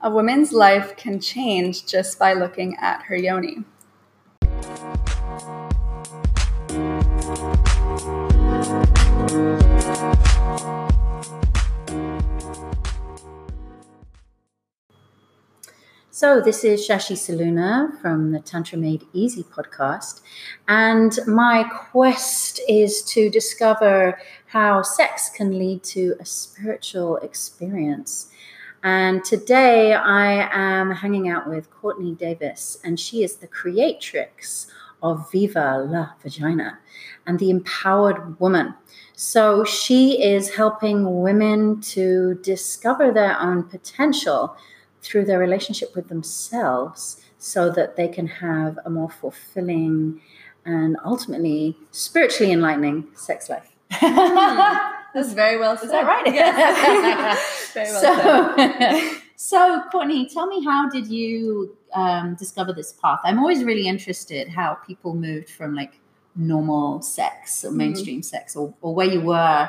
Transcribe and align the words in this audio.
a 0.00 0.10
woman's 0.10 0.52
life 0.52 0.96
can 0.96 1.20
change 1.20 1.84
just 1.86 2.18
by 2.18 2.32
looking 2.32 2.76
at 2.76 3.02
her 3.02 3.16
yoni. 3.16 3.64
So, 16.10 16.40
this 16.40 16.64
is 16.64 16.80
Shashi 16.80 17.14
Solluna 17.14 18.00
from 18.00 18.32
the 18.32 18.40
Tantra 18.40 18.76
Made 18.76 19.04
Easy 19.12 19.44
podcast. 19.44 20.20
And 20.66 21.16
my 21.28 21.62
quest 21.62 22.60
is 22.68 23.02
to 23.12 23.30
discover 23.30 24.18
how 24.46 24.82
sex 24.82 25.30
can 25.30 25.56
lead 25.56 25.84
to 25.84 26.16
a 26.18 26.24
spiritual 26.24 27.18
experience. 27.18 28.32
And 28.82 29.24
today 29.24 29.92
I 29.92 30.48
am 30.52 30.92
hanging 30.92 31.28
out 31.28 31.48
with 31.48 31.70
Courtney 31.70 32.14
Davis, 32.14 32.78
and 32.84 32.98
she 32.98 33.24
is 33.24 33.36
the 33.36 33.48
creatrix 33.48 34.68
of 35.02 35.30
Viva 35.32 35.84
la 35.88 36.10
Vagina 36.22 36.78
and 37.26 37.38
the 37.38 37.50
empowered 37.50 38.38
woman. 38.40 38.74
So, 39.14 39.64
she 39.64 40.22
is 40.22 40.54
helping 40.54 41.22
women 41.22 41.80
to 41.80 42.38
discover 42.42 43.10
their 43.10 43.38
own 43.40 43.64
potential 43.64 44.56
through 45.02 45.24
their 45.24 45.40
relationship 45.40 45.96
with 45.96 46.08
themselves 46.08 47.20
so 47.36 47.68
that 47.70 47.96
they 47.96 48.06
can 48.06 48.28
have 48.28 48.78
a 48.84 48.90
more 48.90 49.10
fulfilling 49.10 50.20
and 50.64 50.96
ultimately 51.04 51.76
spiritually 51.90 52.52
enlightening 52.52 53.08
sex 53.14 53.48
life. 53.48 53.74
That's 55.14 55.32
very 55.32 55.58
well 55.58 55.76
said. 55.76 55.86
Is 55.86 55.90
that 55.92 56.06
right? 56.06 56.26
Yes. 56.34 57.70
very 57.74 57.90
well 57.92 58.56
said. 58.56 59.00
so, 59.00 59.18
so, 59.36 59.82
Courtney, 59.90 60.28
tell 60.28 60.46
me 60.46 60.62
how 60.64 60.88
did 60.88 61.06
you 61.06 61.76
um, 61.94 62.34
discover 62.34 62.72
this 62.72 62.92
path? 62.92 63.20
I'm 63.24 63.38
always 63.38 63.64
really 63.64 63.88
interested 63.88 64.48
how 64.48 64.74
people 64.86 65.14
moved 65.14 65.50
from 65.50 65.74
like 65.74 65.98
normal 66.36 67.02
sex 67.02 67.64
or 67.64 67.70
mainstream 67.72 68.22
sex 68.22 68.54
or, 68.54 68.72
or 68.82 68.94
where 68.94 69.06
you 69.08 69.20
were 69.20 69.68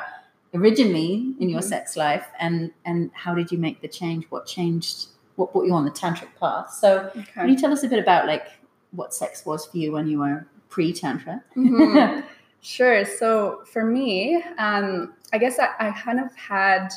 originally 0.54 1.34
in 1.40 1.48
your 1.48 1.60
Mhm. 1.60 1.64
sex 1.64 1.96
life 1.96 2.26
and 2.38 2.70
and 2.84 3.10
how 3.14 3.34
did 3.34 3.50
you 3.52 3.58
make 3.58 3.80
the 3.82 3.88
change 3.88 4.26
what 4.30 4.46
changed 4.46 5.06
what 5.36 5.52
brought 5.52 5.64
you 5.66 5.72
on 5.72 5.84
the 5.84 5.90
tantric 5.92 6.28
path 6.40 6.72
so 6.72 7.08
can 7.34 7.48
you 7.48 7.56
tell 7.56 7.72
us 7.72 7.82
a 7.84 7.88
bit 7.88 7.98
about 8.00 8.26
like 8.26 8.46
what 8.92 9.14
sex 9.14 9.46
was 9.46 9.66
for 9.66 9.78
you 9.78 9.92
when 9.92 10.06
you 10.08 10.18
were 10.18 10.44
pre-tantra 10.68 11.42
Mhm. 11.56 12.24
Sure. 12.62 13.06
So 13.06 13.62
for 13.72 13.84
me, 13.86 14.42
um, 14.58 15.14
I 15.32 15.38
guess 15.38 15.58
I, 15.58 15.68
I 15.78 15.90
kind 15.92 16.20
of 16.20 16.34
had, 16.36 16.88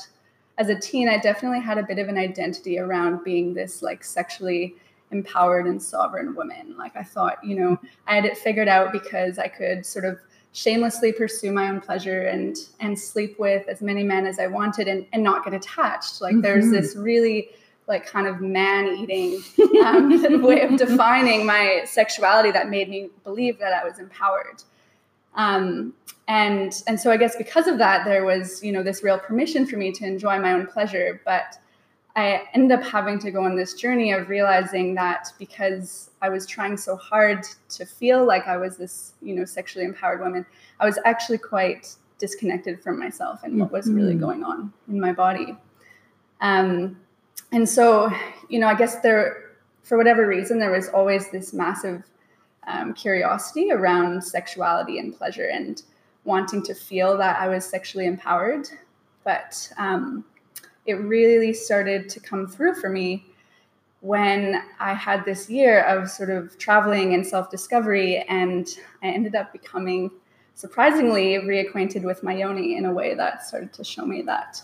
as 0.58 0.70
a 0.70 0.76
teen, 0.80 1.08
I 1.10 1.18
definitely 1.18 1.60
had 1.62 1.78
a 1.78 1.84
bit 1.84 2.00
of 2.00 2.08
an 2.08 2.18
identity 2.18 2.80
around 2.80 3.24
being 3.24 3.54
this 3.54 3.82
like 3.82 4.04
sexually 4.04 4.76
empowered 5.12 5.68
and 5.68 5.82
sovereign 5.82 6.36
woman. 6.36 6.76
Like 6.78 6.96
I 6.96 7.04
thought, 7.04 7.44
you 7.44 7.56
know, 7.56 7.80
I 8.08 8.16
had 8.16 8.26
it 8.26 8.38
figured 8.38 8.68
out 8.68 8.92
because 8.92 9.38
I 9.38 9.48
could 9.48 9.86
sort 9.86 10.06
of 10.06 10.20
shamelessly 10.54 11.12
pursue 11.12 11.52
my 11.52 11.68
own 11.70 11.82
pleasure 11.82 12.28
and 12.28 12.56
and 12.80 12.98
sleep 12.98 13.40
with 13.40 13.68
as 13.68 13.82
many 13.82 14.04
men 14.04 14.26
as 14.28 14.38
I 14.40 14.48
wanted 14.48 14.88
and, 14.88 15.06
and 15.14 15.24
not 15.24 15.44
get 15.44 15.54
attached. 15.54 16.22
Like 16.22 16.42
there's 16.42 16.66
Mhm. 16.66 16.72
this 16.72 16.96
really 16.96 17.50
like 17.88 18.06
kind 18.06 18.28
of 18.28 18.40
man 18.40 18.88
eating 18.88 19.42
um, 19.86 20.42
way 20.42 20.62
of 20.62 20.78
defining 20.78 21.46
my 21.46 21.82
sexuality 21.86 22.52
that 22.52 22.70
made 22.70 22.90
me 22.90 23.10
believe 23.24 23.60
that 23.60 23.74
I 23.74 23.84
was 23.84 24.00
empowered. 24.00 24.64
Um, 25.36 25.94
and 26.28 26.82
and 26.88 27.00
so 27.00 27.12
I 27.12 27.18
guess 27.18 27.36
because 27.36 27.68
of 27.68 27.78
that, 27.80 28.06
there 28.06 28.24
was 28.26 28.64
you 28.64 28.72
know 28.72 28.84
this 28.84 29.04
real 29.04 29.20
permission 29.20 29.66
for 29.66 29.78
me 29.78 29.92
to 29.94 30.06
enjoy 30.06 30.40
my 30.40 30.54
own 30.54 30.68
pleasure. 30.68 31.22
But 31.26 31.58
I 32.16 32.44
ended 32.54 32.80
up 32.80 32.86
having 32.86 33.20
to 33.20 33.32
go 33.32 33.44
on 33.44 33.56
this 33.56 33.74
journey 33.74 34.12
of 34.12 34.30
realizing 34.30 34.94
that 34.96 35.30
because 35.40 36.12
I 36.22 36.30
was 36.30 36.46
trying 36.46 36.78
so 36.78 36.96
hard 36.96 37.44
to 37.70 37.86
feel 37.86 38.26
like 38.26 38.48
I 38.48 38.58
was 38.58 38.78
this 38.78 39.14
you 39.22 39.36
know 39.36 39.46
sexually 39.46 39.86
empowered 39.86 40.22
woman, 40.22 40.46
I 40.80 40.86
was 40.86 41.00
actually 41.06 41.40
quite 41.40 41.96
disconnected 42.20 42.82
from 42.82 43.00
myself 43.00 43.42
and 43.44 43.60
what 43.60 43.72
was 43.72 43.92
really 43.92 44.14
Mhm. 44.16 44.20
going 44.20 44.44
on 44.46 44.72
in 44.88 44.98
my 45.00 45.12
body. 45.12 45.58
Um, 46.40 46.98
and 47.52 47.68
so, 47.68 48.12
you 48.50 48.60
know, 48.60 48.68
I 48.68 48.76
guess 48.76 49.00
there, 49.00 49.52
for 49.84 49.98
whatever 49.98 50.26
reason, 50.26 50.58
there 50.60 50.72
was 50.72 50.88
always 50.90 51.30
this 51.32 51.52
massive 51.54 52.04
um, 52.68 52.94
curiosity 52.94 53.72
around 53.72 54.24
sexuality 54.24 55.00
and 55.00 55.16
pleasure 55.16 55.48
and 55.48 55.84
wanting 56.24 56.64
to 56.64 56.74
feel 56.74 57.18
that 57.18 57.40
I 57.40 57.48
was 57.48 57.66
sexually 57.66 58.06
empowered. 58.06 58.70
But 59.24 59.72
um, 59.78 60.26
it 60.86 60.96
really 60.96 61.54
started 61.54 62.10
to 62.10 62.20
come 62.20 62.48
through 62.48 62.76
for 62.76 62.90
me 62.90 63.26
when 64.02 64.62
I 64.80 64.94
had 64.94 65.24
this 65.24 65.50
year 65.50 65.82
of 65.84 66.10
sort 66.10 66.30
of 66.30 66.58
traveling 66.58 67.14
and 67.14 67.26
self 67.26 67.50
discovery, 67.50 68.18
and 68.28 68.68
I 69.02 69.08
ended 69.08 69.34
up 69.34 69.54
becoming 69.54 70.12
surprisingly 70.56 71.36
reacquainted 71.36 72.04
with 72.04 72.22
my 72.22 72.36
yoni 72.36 72.76
in 72.76 72.86
a 72.86 72.92
way 72.92 73.16
that 73.16 73.46
started 73.46 73.72
to 73.74 73.84
show 73.84 74.06
me 74.06 74.22
that 74.24 74.62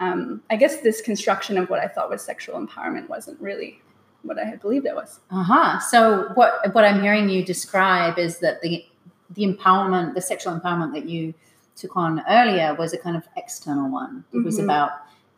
um, 0.00 0.42
I 0.50 0.56
guess 0.56 0.80
this 0.80 1.00
construction 1.00 1.58
of 1.58 1.68
what 1.70 1.80
I 1.80 1.88
thought 1.88 2.10
was 2.10 2.22
sexual 2.22 2.64
empowerment 2.64 3.08
wasn't 3.08 3.40
really 3.40 3.80
what 4.22 4.38
I 4.38 4.44
had 4.44 4.60
believed 4.60 4.86
it 4.86 4.94
was. 4.94 5.20
uh-huh 5.30 5.78
so 5.78 6.28
what 6.34 6.50
what 6.74 6.84
i'm 6.84 7.00
hearing 7.00 7.28
you 7.28 7.44
describe 7.44 8.18
is 8.18 8.38
that 8.38 8.60
the 8.62 8.84
the 9.36 9.42
empowerment 9.50 10.14
the 10.14 10.20
sexual 10.20 10.52
empowerment 10.58 10.92
that 10.94 11.06
you 11.08 11.32
took 11.76 11.96
on 11.96 12.22
earlier 12.28 12.74
was 12.74 12.92
a 12.92 12.98
kind 12.98 13.16
of 13.16 13.22
external 13.36 13.90
one 13.90 14.24
it 14.32 14.42
was 14.44 14.58
Mhm. 14.58 14.64
about 14.64 14.90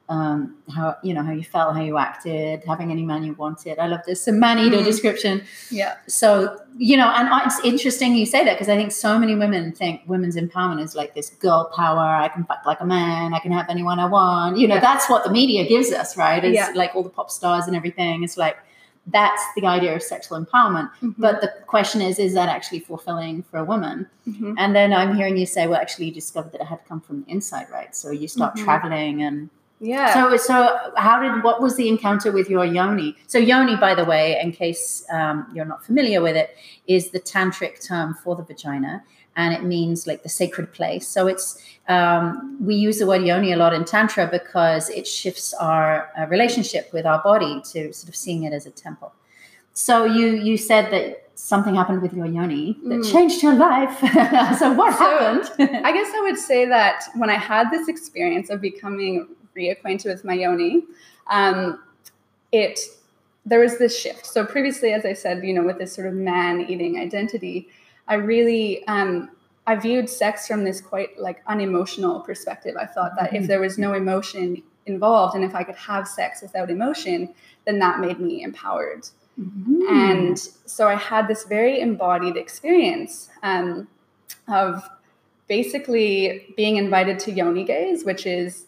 um, 0.09 0.57
how 0.75 0.97
you 1.05 1.15
know 1.15 1.23
how 1.23 1.31
you 1.31 1.45
felt 1.45 1.77
how 1.77 1.83
you 1.83 1.97
acted 1.97 2.65
having 2.67 2.91
any 2.91 3.05
man 3.05 3.23
you 3.23 3.33
wanted 3.35 3.79
i 3.79 3.87
love 3.87 4.01
this 4.07 4.27
a 4.27 4.33
man 4.33 4.59
eater 4.59 4.79
Mhm. 4.79 4.85
description 4.85 5.43
Yeah. 5.71 5.95
so 6.09 6.59
you 6.77 6.97
know 6.97 7.09
and 7.19 7.29
it's 7.47 7.61
interesting 7.65 8.17
you 8.17 8.27
say 8.27 8.45
that 8.45 8.55
because 8.55 8.69
i 8.69 8.77
think 8.81 8.91
so 8.91 9.11
many 9.21 9.37
women 9.37 9.71
think 9.71 10.01
women's 10.09 10.35
empowerment 10.35 10.83
is 10.83 10.97
like 10.97 11.15
this 11.15 11.31
girl 11.45 11.71
power 11.77 12.09
i 12.25 12.27
can 12.27 12.43
fuck 12.45 12.63
like 12.67 12.81
a 12.81 12.87
man 12.87 13.35
i 13.35 13.39
can 13.39 13.53
have 13.53 13.67
anyone 13.69 14.01
i 14.01 14.07
want 14.07 14.59
you 14.59 14.67
know 14.67 14.75
Yeah. 14.77 14.81
that's 14.89 15.09
what 15.09 15.23
the 15.23 15.31
media 15.31 15.63
gives 15.75 15.93
us 15.93 16.17
right 16.17 16.43
it's 16.45 16.57
Yeah. 16.57 16.73
like 16.75 16.91
all 16.97 17.05
the 17.05 17.15
pop 17.19 17.31
stars 17.31 17.67
and 17.69 17.77
everything 17.77 18.25
it's 18.25 18.37
like 18.37 18.57
that's 19.06 19.43
the 19.56 19.66
idea 19.66 19.94
of 19.97 20.03
sexual 20.03 20.38
empowerment 20.44 20.91
Mhm. 21.03 21.15
but 21.19 21.41
the 21.41 21.49
question 21.66 22.00
is 22.03 22.19
is 22.19 22.34
that 22.34 22.49
actually 22.49 22.81
fulfilling 22.81 23.43
for 23.43 23.56
a 23.59 23.65
woman 23.65 24.06
Mhm. 24.28 24.55
and 24.59 24.77
then 24.77 24.93
i'm 24.93 25.16
hearing 25.16 25.37
you 25.37 25.47
say 25.47 25.66
well 25.66 25.81
actually 25.81 26.06
you 26.06 26.12
discovered 26.12 26.53
that 26.53 26.61
it 26.61 26.66
had 26.66 26.81
come 26.88 27.00
from 27.00 27.22
the 27.22 27.31
inside 27.31 27.66
right 27.72 27.97
so 27.97 28.10
you 28.10 28.28
start 28.28 28.55
Mhm. 28.56 28.65
traveling 28.65 29.22
and 29.22 29.49
yeah. 29.83 30.12
so, 30.12 30.37
so 30.37 30.78
how 30.97 31.21
did 31.22 31.43
what 31.43 31.62
was 31.62 31.77
the 31.77 31.89
encounter 31.89 32.31
with 32.31 32.50
your 32.50 32.66
yoni? 32.66 33.16
So, 33.27 33.39
yoni, 33.39 33.77
by 33.77 33.94
the 33.94 34.05
way, 34.05 34.39
in 34.39 34.53
case 34.53 35.06
um, 35.10 35.47
you're 35.55 35.65
not 35.65 35.83
familiar 35.83 36.21
with 36.21 36.37
it, 36.37 36.55
is 36.87 37.12
the 37.12 37.19
tantric 37.21 37.83
term 37.89 38.12
for 38.22 38.37
the 38.37 38.43
vagina, 38.43 39.03
and 39.41 39.53
it 39.59 39.62
means 39.65 40.06
like 40.11 40.23
the 40.23 40.28
sacred 40.43 40.69
place. 40.78 41.05
So, 41.15 41.21
it's 41.33 41.47
um, 41.89 42.56
we 42.69 42.75
use 42.89 42.99
the 43.01 43.06
word 43.06 43.23
yoni 43.31 43.51
a 43.53 43.56
lot 43.56 43.73
in 43.78 43.84
tantra 43.84 44.25
because 44.39 44.84
it 44.91 45.06
shifts 45.06 45.53
our 45.55 46.11
uh, 46.19 46.27
relationship 46.27 46.84
with 46.93 47.05
our 47.06 47.21
body 47.23 47.55
to 47.73 47.93
sort 47.93 48.09
of 48.09 48.17
seeing 48.25 48.43
it 48.45 48.53
as 48.53 48.65
a 48.67 48.71
temple. 48.87 49.12
So, 49.73 50.05
you 50.05 50.27
you 50.49 50.56
said 50.56 50.84
that 50.95 51.09
something 51.34 51.75
happened 51.75 52.03
with 52.03 52.12
your 52.12 52.27
yoni 52.27 52.77
that 52.91 53.01
Mm. 53.01 53.12
changed 53.12 53.43
your 53.47 53.55
life. 53.55 53.95
so, 54.61 54.67
what 54.81 54.93
So, 54.99 55.05
happened? 55.05 55.45
I 55.89 55.91
guess 55.97 56.11
I 56.19 56.21
would 56.27 56.39
say 56.51 56.61
that 56.77 56.97
when 57.21 57.31
I 57.37 57.39
had 57.53 57.71
this 57.71 57.89
experience 57.89 58.51
of 58.51 58.61
becoming 58.61 59.15
reacquainted 59.57 60.07
with 60.12 60.22
my 60.25 60.34
yoni, 60.34 60.84
um, 61.39 61.81
it 62.53 62.78
there 63.47 63.61
was 63.61 63.78
this 63.78 63.99
shift. 63.99 64.27
So 64.27 64.45
previously, 64.45 64.93
as 64.93 65.05
I 65.12 65.15
said, 65.15 65.43
you 65.49 65.55
know, 65.55 65.62
with 65.71 65.78
this 65.78 65.93
sort 65.95 66.07
of 66.07 66.15
man-eating 66.15 66.99
identity, 66.99 67.69
I 68.10 68.15
really 68.16 68.87
um, 68.87 69.31
I 69.66 69.76
viewed 69.76 70.10
sex 70.10 70.47
from 70.48 70.65
this 70.65 70.81
quite 70.81 71.19
like 71.19 71.43
unemotional 71.47 72.21
perspective. 72.21 72.76
I 72.76 72.87
thought 72.87 73.12
that 73.19 73.32
if 73.34 73.44
Mhm. 73.44 73.47
there 73.47 73.60
was 73.60 73.78
no 73.78 73.94
emotion 73.94 74.62
involved, 74.84 75.34
and 75.37 75.44
if 75.44 75.54
I 75.54 75.62
could 75.62 75.76
have 75.76 76.09
sex 76.09 76.43
without 76.43 76.71
emotion, 76.71 77.32
then 77.65 77.78
that 77.78 78.01
made 78.01 78.18
me 78.18 78.42
empowered. 78.42 79.07
Mhm. 79.41 79.89
And 79.89 80.39
so 80.66 80.89
I 80.89 80.97
had 80.97 81.28
this 81.28 81.45
very 81.45 81.80
embodied 81.80 82.36
experience 82.36 83.30
um, 83.42 83.86
of 84.48 84.89
basically 85.47 86.53
being 86.56 86.77
invited 86.77 87.18
to 87.21 87.30
yoni 87.33 87.65
gaze, 87.65 88.04
which 88.04 88.27
is 88.27 88.66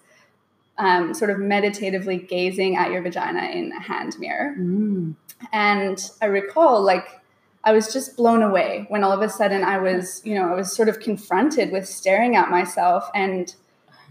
um, 0.78 1.12
sort 1.14 1.30
of 1.30 1.38
meditatively 1.38 2.16
gazing 2.16 2.76
at 2.76 2.90
your 2.90 3.02
vagina 3.02 3.44
in 3.50 3.72
a 3.72 3.80
hand 3.80 4.18
mirror. 4.18 4.54
Mm. 4.58 5.14
And 5.52 6.10
I 6.22 6.26
recall, 6.26 6.82
like, 6.82 7.20
I 7.64 7.72
was 7.72 7.92
just 7.92 8.16
blown 8.16 8.42
away 8.42 8.86
when 8.88 9.04
all 9.04 9.12
of 9.12 9.22
a 9.22 9.28
sudden 9.28 9.62
I 9.62 9.78
was, 9.78 10.20
you 10.24 10.34
know, 10.34 10.48
I 10.50 10.54
was 10.54 10.74
sort 10.74 10.88
of 10.88 10.98
confronted 11.00 11.70
with 11.70 11.86
staring 11.88 12.34
at 12.36 12.50
myself 12.50 13.08
and, 13.14 13.54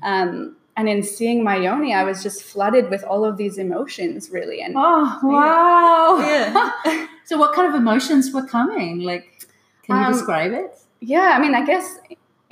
um, 0.03 0.55
and 0.77 0.87
in 0.87 1.03
seeing 1.03 1.43
my 1.43 1.57
yoni, 1.57 1.93
I 1.93 2.03
was 2.05 2.23
just 2.23 2.43
flooded 2.43 2.89
with 2.89 3.03
all 3.03 3.25
of 3.25 3.35
these 3.37 3.57
emotions, 3.57 4.29
really. 4.29 4.61
And 4.61 4.73
Oh 4.77 5.19
wow! 5.21 6.17
Yeah. 6.19 7.07
so, 7.25 7.37
what 7.37 7.53
kind 7.53 7.67
of 7.67 7.75
emotions 7.75 8.31
were 8.33 8.45
coming? 8.47 9.01
Like, 9.01 9.47
can 9.83 9.97
you 9.97 10.05
Um, 10.05 10.13
describe 10.13 10.53
it? 10.53 10.71
Yeah, 11.01 11.33
I 11.35 11.39
mean, 11.39 11.53
I 11.55 11.65
guess 11.65 11.99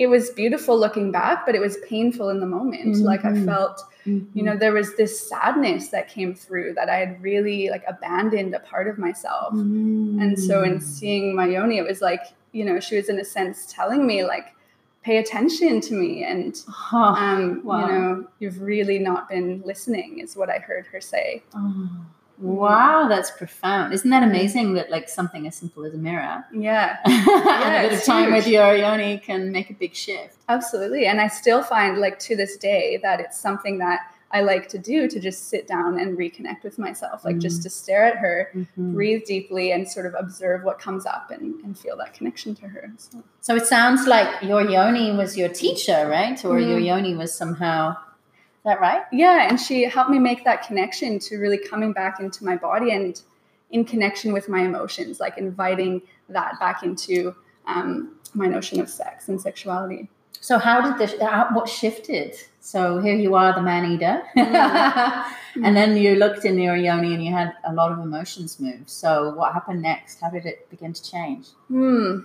it 0.00 0.06
was 0.08 0.30
beautiful 0.30 0.74
looking 0.84 1.12
back, 1.12 1.44
but 1.46 1.54
it 1.54 1.60
was 1.60 1.76
painful 1.88 2.30
in 2.30 2.40
the 2.40 2.46
moment. 2.46 2.96
Mhm. 2.96 3.02
Like 3.04 3.24
I 3.24 3.34
felt, 3.44 3.76
Mm-hmm. 4.06 4.36
you 4.36 4.42
know, 4.42 4.56
there 4.56 4.72
was 4.72 4.96
this 4.96 5.12
sadness 5.28 5.88
that 5.88 6.08
came 6.08 6.34
through 6.34 6.72
that 6.78 6.88
I 6.88 6.96
had 6.96 7.22
really 7.22 7.68
like 7.68 7.84
abandoned 7.86 8.54
a 8.54 8.60
part 8.60 8.88
of 8.88 8.96
myself. 9.06 9.52
And 9.52 10.38
so 10.38 10.62
in 10.68 10.76
Mm. 10.78 10.82
seeing 10.82 11.24
my 11.36 11.46
yoni, 11.54 11.76
it 11.76 11.86
was 11.86 12.00
like, 12.00 12.22
you 12.52 12.64
know, 12.64 12.80
she 12.80 12.96
was 12.96 13.10
in 13.10 13.18
a 13.20 13.24
sense 13.36 13.66
telling 13.70 14.06
me 14.06 14.24
like, 14.24 14.46
pay 15.02 15.16
attention 15.18 15.80
to 15.82 15.94
me 15.94 16.24
and 16.24 16.52
Huh. 16.66 17.14
um, 17.24 17.60
wow. 17.64 17.80
you 17.80 17.86
know, 17.92 18.26
you've 18.38 18.60
really 18.62 18.98
not 18.98 19.28
been 19.28 19.62
listening 19.66 20.18
is 20.18 20.34
what 20.36 20.48
I 20.50 20.58
heard 20.68 20.86
her 20.92 21.00
say. 21.00 21.42
Oh, 21.54 21.88
wow, 22.40 23.06
that's 23.08 23.30
profound. 23.30 23.92
Isn't 23.92 24.10
that 24.10 24.22
amazing 24.22 24.74
that 24.74 24.90
like 24.90 25.08
something 25.08 25.46
as 25.46 25.56
simple 25.56 25.84
as 25.84 25.94
a 25.94 25.98
mirror 25.98 26.44
Yeah, 26.52 26.96
and 27.04 27.86
a 27.86 27.88
bit 27.88 27.98
of 27.98 28.04
time 28.04 28.32
with 28.32 28.46
your 28.46 28.74
yoni 28.74 29.18
can 29.18 29.52
make 29.52 29.70
a 29.70 29.74
big 29.74 29.94
shift? 29.94 30.36
absolutely. 30.48 31.06
And 31.06 31.20
I 31.20 31.28
still 31.28 31.62
find 31.62 31.98
like 31.98 32.18
to 32.20 32.36
this 32.36 32.56
day 32.56 32.98
that 33.02 33.20
it's 33.20 33.38
something 33.38 33.78
that 33.78 34.00
I 34.32 34.42
like 34.42 34.68
to 34.68 34.78
do 34.78 35.08
to 35.08 35.18
just 35.18 35.48
sit 35.48 35.66
down 35.66 35.98
and 35.98 36.16
reconnect 36.16 36.62
with 36.62 36.78
myself, 36.78 37.24
like 37.24 37.38
just 37.38 37.60
Mm. 37.60 37.62
to 37.64 37.70
stare 37.70 38.04
at 38.04 38.16
her, 38.18 38.50
Mhm. 38.54 38.94
breathe 38.94 39.24
deeply, 39.26 39.72
and 39.72 39.88
sort 39.88 40.06
of 40.06 40.14
observe 40.16 40.62
what 40.62 40.78
comes 40.78 41.04
up 41.04 41.32
and, 41.32 41.54
and 41.64 41.76
feel 41.76 41.96
that 41.96 42.14
connection 42.14 42.54
to 42.56 42.68
her. 42.68 42.92
So, 42.96 43.24
So 43.40 43.56
it 43.56 43.66
sounds 43.66 44.06
like 44.06 44.42
your 44.42 44.62
yoni 44.62 45.10
was 45.16 45.36
your 45.36 45.48
teacher, 45.48 46.06
right? 46.08 46.42
Or 46.44 46.60
your 46.60 46.78
Mhm. 46.78 46.86
yoni 46.86 47.14
was 47.16 47.34
somehow, 47.34 47.96
is 48.60 48.64
that 48.64 48.80
right? 48.80 49.02
yeah, 49.12 49.48
and 49.48 49.58
she 49.58 49.84
helped 49.84 50.10
me 50.10 50.18
make 50.18 50.44
that 50.44 50.66
connection 50.66 51.18
to 51.18 51.38
really 51.38 51.58
coming 51.58 51.92
back 51.92 52.20
into 52.20 52.44
my 52.44 52.56
body 52.56 52.90
and 52.92 53.20
in 53.70 53.84
connection 53.84 54.32
with 54.32 54.48
my 54.48 54.60
emotions, 54.62 55.18
like 55.20 55.38
inviting 55.38 56.02
that 56.28 56.58
back 56.60 56.82
into 56.82 57.34
um, 57.66 58.16
my 58.34 58.46
notion 58.46 58.80
of 58.80 58.88
sex 58.90 59.28
and 59.28 59.40
sexuality. 59.40 60.08
So 60.42 60.58
how 60.58 60.80
did 60.80 60.98
the 60.98 61.26
how, 61.26 61.48
what 61.52 61.68
shifted? 61.68 62.34
So 62.60 62.98
here 62.98 63.14
you 63.14 63.34
are, 63.34 63.54
the 63.54 63.62
man 63.62 63.90
eater, 63.92 64.22
Mm. 64.36 65.24
and 65.64 65.76
then 65.76 65.96
you 65.96 66.14
looked 66.14 66.44
in 66.44 66.58
your 66.58 66.76
yoni 66.76 67.12
and 67.14 67.24
you 67.24 67.32
had 67.32 67.52
a 67.64 67.72
lot 67.72 67.90
of 67.92 67.98
emotions 67.98 68.60
move. 68.60 68.82
So 68.86 69.30
what 69.34 69.52
happened 69.52 69.82
next? 69.82 70.20
How 70.20 70.30
did 70.30 70.46
it 70.46 70.68
begin 70.70 70.92
to 70.92 71.02
change? 71.10 71.48
Hmm. 71.68 72.20
Did 72.20 72.24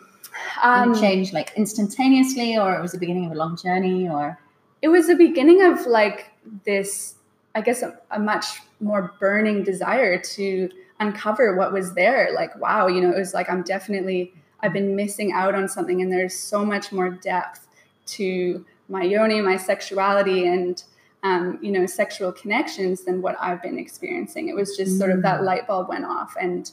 Um, 0.61 0.93
it 0.93 0.99
change 0.99 1.33
like 1.33 1.51
instantaneously, 1.55 2.57
or 2.57 2.75
it 2.75 2.81
was 2.81 2.91
the 2.91 2.97
beginning 2.99 3.25
of 3.25 3.31
a 3.31 3.35
long 3.35 3.55
journey, 3.57 4.07
or 4.09 4.37
it 4.81 4.87
was 4.89 5.07
the 5.07 5.15
beginning 5.15 5.61
of 5.63 5.85
like 5.85 6.31
this 6.65 7.15
i 7.55 7.61
guess 7.61 7.81
a, 7.81 7.97
a 8.11 8.19
much 8.19 8.61
more 8.79 9.13
burning 9.19 9.63
desire 9.63 10.19
to 10.19 10.69
uncover 10.99 11.55
what 11.57 11.73
was 11.73 11.93
there. 11.93 12.29
Like 12.33 12.55
wow 12.59 12.87
you 12.87 13.01
know 13.01 13.11
it 13.11 13.17
was 13.17 13.33
like 13.33 13.49
i'm 13.49 13.63
definitely 13.63 14.33
i've 14.61 14.73
been 14.73 14.95
missing 14.95 15.31
out 15.33 15.53
on 15.55 15.67
something 15.67 16.01
and 16.01 16.11
there's 16.11 16.33
so 16.33 16.63
much 16.65 16.91
more 16.91 17.09
depth 17.09 17.67
to 18.07 18.65
my 18.89 19.03
yoni 19.03 19.41
my 19.41 19.57
sexuality 19.57 20.45
and 20.47 20.83
um, 21.23 21.57
you 21.61 21.71
know 21.71 21.85
sexual 21.87 22.31
connections 22.31 23.03
than 23.03 23.21
what 23.21 23.35
i've 23.41 23.61
been 23.61 23.79
experiencing. 23.79 24.47
It 24.47 24.55
was 24.55 24.77
just 24.77 24.97
sort 24.99 25.09
of 25.11 25.21
that 25.23 25.41
Mm. 25.41 25.45
light 25.45 25.67
bulb 25.67 25.89
went 25.89 26.05
off 26.05 26.35
and 26.39 26.71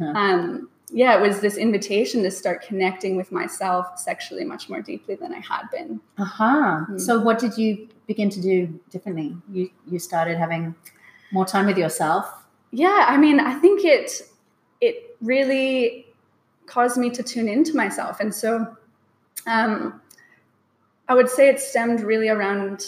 um, 0.00 0.68
yeah, 0.90 1.16
it 1.16 1.20
was 1.20 1.40
this 1.40 1.56
invitation 1.56 2.22
to 2.22 2.30
start 2.30 2.62
connecting 2.62 3.16
with 3.16 3.32
myself 3.32 3.98
sexually 3.98 4.44
much 4.44 4.68
more 4.68 4.80
deeply 4.80 5.16
than 5.16 5.32
I 5.32 5.40
had 5.40 5.64
been. 5.72 6.00
aha. 6.18 6.86
Mm. 6.88 7.00
So 7.00 7.18
what 7.18 7.38
did 7.38 7.58
you 7.58 7.88
begin 8.06 8.30
to 8.30 8.40
do 8.40 8.80
differently? 8.90 9.36
You 9.50 9.70
you 9.86 9.98
started 9.98 10.38
having 10.38 10.74
more 11.32 11.44
time 11.44 11.66
with 11.66 11.76
yourself. 11.76 12.44
Yeah, 12.70 13.06
I 13.08 13.16
mean, 13.16 13.40
I 13.40 13.54
think 13.54 13.84
it 13.84 14.22
it 14.80 15.16
really 15.20 16.06
caused 16.66 16.96
me 16.96 17.10
to 17.10 17.22
tune 17.22 17.48
into 17.48 17.76
myself, 17.76 18.20
and 18.20 18.32
so 18.32 18.76
um, 19.46 20.00
I 21.08 21.14
would 21.14 21.28
say 21.28 21.48
it 21.48 21.60
stemmed 21.60 22.00
really 22.00 22.28
around 22.28 22.86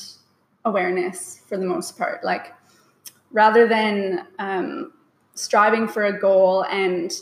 awareness 0.64 1.42
for 1.48 1.56
the 1.56 1.64
most 1.64 1.98
part. 1.98 2.22
Like 2.22 2.54
rather 3.32 3.66
than 3.66 4.26
um, 4.38 4.92
striving 5.34 5.86
for 5.88 6.06
a 6.06 6.18
goal 6.18 6.64
and 6.64 7.12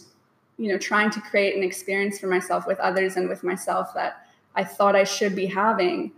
you 0.58 0.68
know 0.70 0.78
trying 0.78 1.10
to 1.10 1.20
create 1.20 1.56
an 1.56 1.62
experience 1.62 2.18
for 2.18 2.26
myself 2.28 2.66
with 2.66 2.78
others 2.80 3.16
and 3.16 3.28
with 3.28 3.42
myself 3.42 3.92
that 3.94 4.26
I 4.54 4.64
thought 4.64 4.96
I 4.96 5.04
should 5.04 5.36
be 5.36 5.46
having. 5.46 6.12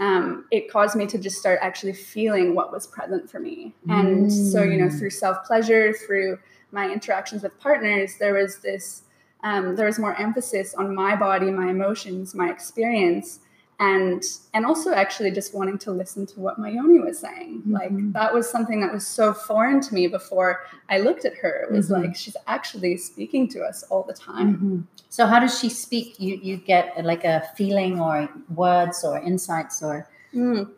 Um, 0.00 0.46
it 0.50 0.70
caused 0.72 0.96
me 0.96 1.06
to 1.08 1.18
just 1.18 1.36
start 1.38 1.58
actually 1.60 1.92
feeling 1.92 2.54
what 2.54 2.72
was 2.72 2.86
present 2.86 3.28
for 3.30 3.38
me. 3.38 3.74
And 3.90 4.32
so, 4.32 4.62
you 4.62 4.78
know, 4.78 4.86
Mm. 4.86 4.98
through 4.98 5.10
self 5.10 5.44
pleasure, 5.44 5.92
through 5.92 6.38
my 6.70 6.90
interactions 6.90 7.42
with 7.42 7.58
partners, 7.60 8.16
there 8.18 8.32
was 8.32 8.56
this, 8.60 9.02
um, 9.44 9.76
there 9.76 9.84
was 9.84 9.98
more 9.98 10.14
emphasis 10.18 10.72
on 10.74 10.94
my 10.94 11.14
body, 11.14 11.50
my 11.50 11.68
emotions, 11.68 12.34
my 12.34 12.48
experience, 12.50 13.40
and 13.82 14.22
and 14.54 14.64
also 14.64 14.92
actually 14.92 15.30
just 15.30 15.54
wanting 15.54 15.76
to 15.78 15.90
listen 15.90 16.24
to 16.26 16.38
what 16.40 16.58
my 16.58 16.68
yoni 16.68 17.00
was 17.00 17.18
saying. 17.18 17.62
Like 17.66 17.90
Mhm. 17.90 18.12
that 18.12 18.32
was 18.32 18.48
something 18.48 18.80
that 18.80 18.92
was 18.92 19.04
so 19.06 19.32
foreign 19.34 19.80
to 19.80 19.94
me 19.94 20.06
before 20.06 20.60
I 20.88 20.98
looked 20.98 21.24
at 21.24 21.34
her. 21.38 21.54
It 21.64 21.72
was 21.72 21.88
Mhm. 21.88 22.02
like 22.02 22.14
she's 22.16 22.36
actually 22.46 22.96
speaking 22.96 23.48
to 23.48 23.62
us 23.62 23.82
all 23.90 24.04
the 24.04 24.12
time. 24.12 24.48
Mhm. 24.56 25.02
So 25.08 25.26
how 25.26 25.40
does 25.40 25.58
she 25.58 25.68
speak? 25.68 26.20
You 26.20 26.38
you 26.48 26.56
get 26.58 26.84
uh, 26.96 27.02
like 27.02 27.24
a 27.24 27.42
feeling 27.56 27.98
or 28.00 28.28
words 28.54 29.04
or 29.04 29.18
insights 29.18 29.82
or 29.82 30.06
Mm. 30.34 30.70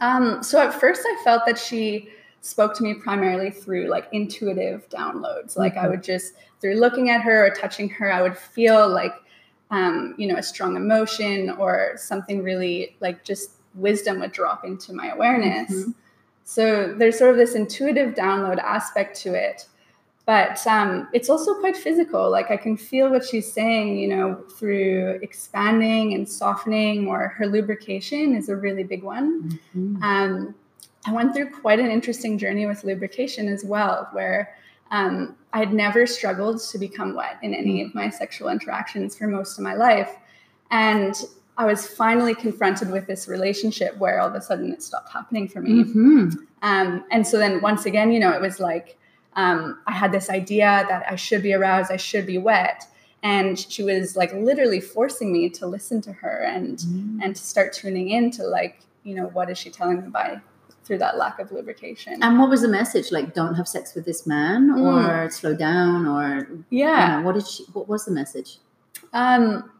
Um, 0.00 0.42
so 0.42 0.60
at 0.60 0.72
first, 0.74 1.02
I 1.04 1.16
felt 1.24 1.46
that 1.46 1.58
she 1.58 2.10
spoke 2.42 2.74
to 2.76 2.82
me 2.82 2.92
primarily 2.94 3.50
through 3.50 3.86
like 3.88 4.06
intuitive 4.12 4.88
downloads. 4.90 5.56
Like 5.56 5.76
I 5.76 5.84
Mhm. 5.86 5.90
would 5.90 6.02
just 6.02 6.34
through 6.60 6.74
looking 6.74 7.08
at 7.10 7.22
her 7.22 7.46
or 7.46 7.50
touching 7.50 7.88
her, 7.88 8.12
I 8.12 8.20
would 8.22 8.36
feel 8.36 8.86
like 8.88 9.14
um, 9.70 10.14
you 10.16 10.26
know 10.26 10.36
a 10.36 10.42
strong 10.42 10.76
emotion 10.76 11.50
or 11.50 11.92
something 11.96 12.42
really 12.42 12.96
like 13.00 13.24
just 13.24 13.50
wisdom 13.74 14.20
would 14.20 14.32
drop 14.32 14.64
into 14.64 14.92
my 14.92 15.08
awareness. 15.08 15.70
Mhm. 15.70 15.94
So 16.44 16.94
there's 16.94 17.18
sort 17.18 17.30
of 17.30 17.36
this 17.36 17.54
intuitive 17.54 18.14
download 18.14 18.58
aspect 18.58 19.20
to 19.20 19.34
it. 19.34 19.66
But 20.24 20.66
um, 20.66 21.08
it's 21.14 21.30
also 21.30 21.54
quite 21.58 21.76
physical. 21.76 22.30
Like 22.30 22.50
I 22.50 22.56
can 22.58 22.76
feel 22.76 23.08
what 23.10 23.24
she's 23.24 23.50
saying, 23.50 23.98
you 23.98 24.08
know, 24.08 24.34
through 24.58 25.20
expanding 25.22 26.12
and 26.12 26.28
softening, 26.28 27.06
or 27.08 27.28
her 27.28 27.46
lubrication 27.46 28.34
is 28.34 28.48
a 28.50 28.56
really 28.56 28.82
big 28.82 29.02
one. 29.02 29.58
Mhm. 29.74 30.02
Um, 30.02 30.54
I 31.06 31.12
went 31.12 31.34
through 31.34 31.50
quite 31.50 31.80
an 31.80 31.90
interesting 31.90 32.36
journey 32.36 32.66
with 32.66 32.84
lubrication 32.84 33.48
as 33.48 33.64
well, 33.64 34.08
where 34.12 34.54
um, 34.90 35.36
I 35.52 35.58
had 35.58 35.72
never 35.72 36.06
struggled 36.06 36.60
to 36.70 36.78
become 36.78 37.14
wet 37.14 37.38
in 37.42 37.54
any 37.54 37.82
of 37.82 37.94
my 37.94 38.10
sexual 38.10 38.48
interactions 38.48 39.16
for 39.16 39.26
most 39.26 39.58
of 39.58 39.64
my 39.64 39.74
life. 39.74 40.14
And 40.70 41.14
I 41.56 41.64
was 41.64 41.86
finally 41.86 42.34
confronted 42.34 42.90
with 42.90 43.06
this 43.06 43.26
relationship 43.28 43.96
where 43.98 44.20
all 44.20 44.28
of 44.28 44.34
a 44.34 44.40
sudden 44.40 44.72
it 44.72 44.82
stopped 44.82 45.12
happening 45.12 45.48
for 45.48 45.60
me. 45.60 45.84
Mhm. 45.84 46.34
Um, 46.62 47.04
and 47.10 47.26
so 47.26 47.38
then 47.38 47.60
once 47.60 47.84
again, 47.86 48.12
you 48.12 48.20
know, 48.20 48.30
it 48.32 48.40
was 48.40 48.60
like 48.60 48.96
um, 49.36 49.78
I 49.86 49.92
had 49.92 50.10
this 50.10 50.30
idea 50.30 50.84
that 50.88 51.04
I 51.08 51.14
should 51.14 51.42
be 51.44 51.54
aroused, 51.54 51.92
I 51.92 51.96
should 51.96 52.26
be 52.26 52.38
wet. 52.38 52.84
And 53.22 53.56
she 53.58 53.82
was 53.84 54.16
like 54.16 54.32
literally 54.32 54.80
forcing 54.80 55.32
me 55.32 55.48
to 55.50 55.66
listen 55.66 56.00
to 56.02 56.12
her 56.12 56.38
and 56.44 56.78
Mhm. 56.78 57.18
and 57.22 57.36
to 57.36 57.42
start 57.42 57.72
tuning 57.72 58.08
in 58.10 58.30
to 58.32 58.44
like, 58.44 58.80
you 59.04 59.14
know, 59.14 59.26
what 59.28 59.48
is 59.50 59.56
she 59.58 59.70
telling 59.70 60.00
me 60.02 60.08
by 60.08 60.40
through 60.88 60.98
that 60.98 61.18
lack 61.18 61.38
of 61.38 61.52
lubrication. 61.52 62.20
And 62.22 62.38
what 62.38 62.48
was 62.48 62.62
the 62.62 62.68
message? 62.68 63.12
Like, 63.12 63.34
don't 63.34 63.54
have 63.54 63.68
sex 63.68 63.94
with 63.94 64.06
this 64.06 64.26
man, 64.26 64.70
Mm. 64.70 65.26
or 65.26 65.30
slow 65.30 65.54
down, 65.54 66.06
or 66.08 66.48
yeah. 66.70 67.10
you 67.10 67.16
know, 67.18 67.26
what 67.26 67.34
did 67.34 67.46
she? 67.46 67.62
What 67.74 67.86
was 67.88 68.06
the 68.06 68.10
message? 68.10 68.58
Um, 69.12 69.70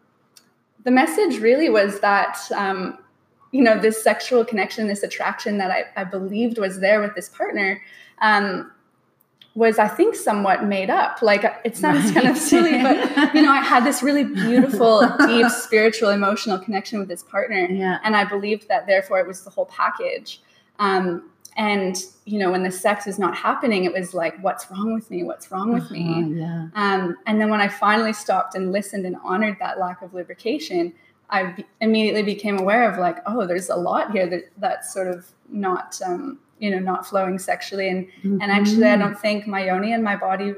the 0.85 0.91
message 0.91 1.41
really 1.41 1.71
was 1.71 2.01
that, 2.01 2.39
um, 2.55 2.99
you 3.53 3.63
know, 3.63 3.79
this 3.81 4.03
sexual 4.03 4.45
connection, 4.45 4.87
this 4.87 5.03
attraction 5.03 5.59
that 5.59 5.71
I, 5.71 5.85
I 5.97 6.05
believed 6.05 6.59
was 6.59 6.79
there 6.81 7.01
with 7.01 7.15
this 7.15 7.31
partner 7.31 7.81
um, 8.21 8.71
was, 9.55 9.79
I 9.79 9.89
think, 9.89 10.15
somewhat 10.15 10.65
made 10.65 10.91
up. 10.91 11.21
Like, 11.23 11.45
it 11.65 11.77
sounds 11.77 12.13
kind 12.13 12.29
of 12.29 12.37
silly, 12.37 12.81
but, 12.83 12.97
you 13.35 13.43
know, 13.43 13.51
I 13.51 13.63
had 13.63 13.85
this 13.85 14.03
really 14.03 14.25
beautiful, 14.25 15.01
deep 15.27 15.49
spiritual, 15.49 16.11
emotional 16.11 16.59
connection 16.59 16.99
with 16.99 17.09
this 17.09 17.23
partner. 17.23 17.67
Yeah. 17.71 17.99
And 18.05 18.15
I 18.15 18.25
believed 18.25 18.69
that, 18.69 18.87
therefore, 18.87 19.19
it 19.19 19.27
was 19.27 19.43
the 19.43 19.51
whole 19.51 19.67
package. 19.67 20.43
Um, 20.79 21.31
and, 21.57 21.97
you 22.25 22.39
know, 22.39 22.53
when 22.53 22.63
the 22.63 22.71
sex 22.71 23.07
is 23.09 23.19
not 23.19 23.37
happening, 23.37 23.85
it 23.85 23.93
was 23.93 24.15
like, 24.15 24.41
what's 24.43 24.71
wrong 24.71 24.95
with 24.95 25.11
me? 25.11 25.25
What's 25.25 25.51
wrong 25.51 25.73
with 25.73 25.91
me? 25.91 26.09
Uh-huh, 26.09 26.29
yeah. 26.31 26.69
Um, 26.75 27.17
and 27.27 27.41
then 27.41 27.51
when 27.51 27.61
I 27.61 27.67
finally 27.67 28.13
stopped 28.13 28.55
and 28.55 28.71
listened 28.71 29.05
and 29.07 29.17
honored 29.25 29.57
that 29.59 29.81
lack 29.81 30.01
of 30.03 30.15
lubrication, 30.15 30.93
I 31.31 31.45
be- 31.53 31.67
immediately 31.81 32.23
became 32.23 32.59
aware 32.59 32.89
of 32.91 32.99
like, 32.99 33.19
oh, 33.27 33.45
there's 33.47 33.71
a 33.71 33.77
lot 33.77 34.13
here 34.13 34.29
that 34.29 34.51
that's 34.59 34.95
sort 34.95 35.09
of 35.09 35.27
not, 35.49 36.01
um, 36.07 36.39
you 36.61 36.71
know, 36.71 36.79
not 36.79 37.07
flowing 37.07 37.39
sexually. 37.39 37.89
And 37.89 38.07
and 38.23 38.43
actually, 38.43 38.87
I 38.87 38.97
Mhm. 38.97 39.01
don't 39.01 39.19
think 39.19 39.47
my 39.47 39.67
yoni 39.67 39.93
and 39.93 40.03
my 40.05 40.17
body 40.17 40.55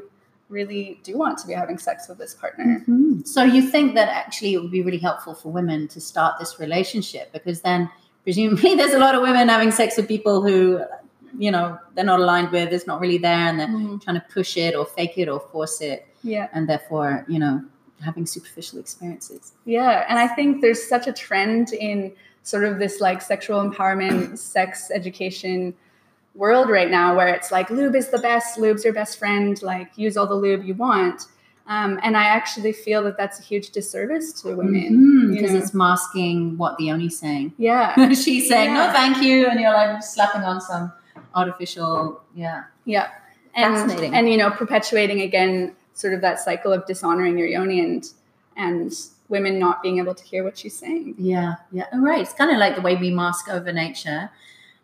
really 0.50 1.00
do 1.02 1.16
want 1.16 1.38
to 1.38 1.46
be 1.46 1.54
having 1.54 1.78
sex 1.78 2.08
with 2.08 2.18
this 2.18 2.34
partner. 2.34 2.84
Mhm. 2.86 3.26
So 3.26 3.42
you 3.42 3.62
think 3.62 3.94
that 3.94 4.08
actually 4.08 4.54
it 4.54 4.60
would 4.62 4.70
be 4.70 4.82
really 4.82 4.98
helpful 4.98 5.34
for 5.34 5.50
women 5.50 5.88
to 5.88 6.00
start 6.00 6.38
this 6.38 6.60
relationship 6.60 7.32
because 7.32 7.62
then 7.62 7.88
presumably 8.30 8.74
there's 8.78 8.94
a 8.94 8.98
lot 8.98 9.14
of 9.16 9.22
women 9.22 9.48
having 9.48 9.70
sex 9.72 9.96
with 9.96 10.06
people 10.06 10.36
who 10.46 10.80
you 11.38 11.50
know 11.50 11.78
they're 11.94 12.04
not 12.12 12.20
aligned 12.20 12.50
with 12.52 12.72
it's 12.72 12.86
not 12.86 13.00
really 13.00 13.18
there 13.18 13.44
and 13.48 13.58
they're 13.58 13.68
Mhm. 13.68 14.02
trying 14.04 14.18
to 14.20 14.26
push 14.36 14.56
it 14.56 14.72
or 14.78 14.84
fake 14.86 15.16
it 15.22 15.28
or 15.28 15.40
force 15.52 15.80
it 15.80 16.06
Yeah. 16.22 16.46
and 16.52 16.68
therefore 16.68 17.24
you 17.28 17.38
know 17.38 17.62
having 18.08 18.24
superficial 18.24 18.78
experiences. 18.78 19.52
Yeah, 19.66 20.06
and 20.08 20.18
I 20.18 20.26
think 20.36 20.62
there's 20.62 20.82
such 20.94 21.06
a 21.06 21.12
trend 21.12 21.74
in 21.74 22.12
sort 22.44 22.64
of 22.64 22.78
this 22.78 22.98
like 22.98 23.20
sexual 23.20 23.58
empowerment, 23.68 24.38
sex 24.56 24.90
education 25.00 25.74
world 26.34 26.68
right 26.70 26.90
now 26.90 27.14
where 27.16 27.28
it's 27.28 27.50
like 27.52 27.68
lube 27.68 27.94
is 27.94 28.08
the 28.08 28.18
best, 28.18 28.58
lube's 28.58 28.84
your 28.84 28.94
best 28.94 29.18
friend, 29.18 29.60
like 29.62 29.88
use 29.96 30.16
all 30.16 30.26
the 30.26 30.34
lube 30.46 30.64
you 30.64 30.74
want. 30.74 31.18
Um, 31.66 32.00
and 32.02 32.16
I 32.16 32.24
actually 32.24 32.72
feel 32.72 33.02
that 33.04 33.16
that's 33.16 33.38
a 33.38 33.42
huge 33.42 33.70
disservice 33.70 34.32
to 34.42 34.56
women 34.56 35.30
because 35.32 35.50
mm-hmm, 35.50 35.56
it's 35.56 35.72
masking 35.72 36.58
what 36.58 36.76
the 36.78 36.84
Yoni's 36.84 37.18
saying. 37.18 37.52
Yeah, 37.58 37.94
she's 38.14 38.48
saying 38.48 38.70
yeah. 38.74 38.86
no, 38.86 38.92
thank 38.92 39.22
you, 39.22 39.46
and 39.46 39.60
you're 39.60 39.72
like 39.72 40.02
slapping 40.02 40.42
on 40.42 40.60
some 40.60 40.92
artificial. 41.34 42.22
Yeah, 42.34 42.64
yeah, 42.84 43.10
and, 43.54 43.74
fascinating. 43.74 44.14
And 44.14 44.28
you 44.28 44.36
know, 44.36 44.50
perpetuating 44.50 45.20
again 45.20 45.76
sort 45.94 46.14
of 46.14 46.22
that 46.22 46.40
cycle 46.40 46.72
of 46.72 46.86
dishonoring 46.86 47.38
your 47.38 47.46
Yoni 47.46 47.80
and 47.80 48.10
and 48.56 48.92
women 49.28 49.60
not 49.60 49.80
being 49.80 49.98
able 49.98 50.14
to 50.14 50.24
hear 50.24 50.42
what 50.42 50.58
she's 50.58 50.76
saying. 50.76 51.14
Yeah, 51.18 51.54
yeah, 51.70 51.86
right. 51.94 52.20
It's 52.20 52.32
kind 52.32 52.50
of 52.50 52.58
like 52.58 52.74
the 52.74 52.82
way 52.82 52.96
we 52.96 53.10
mask 53.10 53.48
over 53.48 53.72
nature 53.72 54.30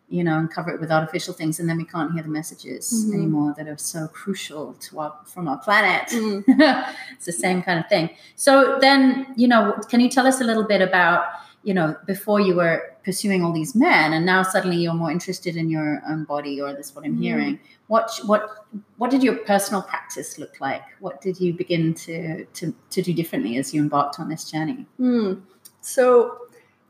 you 0.09 0.23
know, 0.23 0.39
and 0.39 0.49
cover 0.49 0.71
it 0.71 0.79
with 0.79 0.91
artificial 0.91 1.33
things, 1.33 1.59
and 1.59 1.67
then 1.67 1.77
we 1.77 1.83
can't 1.83 2.13
hear 2.13 2.23
the 2.23 2.29
messages 2.29 2.91
mm-hmm. 2.93 3.13
anymore 3.13 3.53
that 3.57 3.67
are 3.67 3.77
so 3.77 4.07
crucial 4.07 4.73
to 4.75 4.99
our 4.99 5.13
from 5.25 5.47
our 5.47 5.57
planet. 5.57 6.07
Mm-hmm. 6.09 6.61
it's 7.13 7.25
the 7.25 7.31
same 7.33 7.61
kind 7.61 7.79
of 7.79 7.87
thing. 7.89 8.09
So 8.35 8.77
then, 8.79 9.33
you 9.35 9.47
know, 9.47 9.77
can 9.89 9.99
you 9.99 10.09
tell 10.09 10.25
us 10.25 10.39
a 10.39 10.45
little 10.45 10.63
bit 10.63 10.81
about, 10.81 11.25
you 11.63 11.73
know, 11.73 11.97
before 12.05 12.39
you 12.39 12.55
were 12.55 12.95
pursuing 13.03 13.43
all 13.43 13.51
these 13.51 13.75
men, 13.75 14.13
and 14.13 14.25
now 14.25 14.43
suddenly 14.43 14.77
you're 14.77 14.93
more 14.93 15.11
interested 15.11 15.57
in 15.57 15.69
your 15.69 16.01
own 16.07 16.23
body, 16.23 16.61
or 16.61 16.73
that's 16.73 16.95
what 16.95 17.03
I'm 17.03 17.13
mm-hmm. 17.13 17.23
hearing. 17.23 17.59
What 17.87 18.09
what 18.25 18.65
what 18.97 19.11
did 19.11 19.21
your 19.21 19.35
personal 19.35 19.81
practice 19.81 20.39
look 20.39 20.61
like? 20.61 20.83
What 21.01 21.19
did 21.19 21.41
you 21.41 21.53
begin 21.53 21.93
to 22.05 22.45
to 22.45 22.73
to 22.91 23.01
do 23.01 23.13
differently 23.13 23.57
as 23.57 23.73
you 23.73 23.81
embarked 23.81 24.21
on 24.21 24.29
this 24.29 24.49
journey? 24.49 24.85
Mm. 24.99 25.41
So 25.81 26.46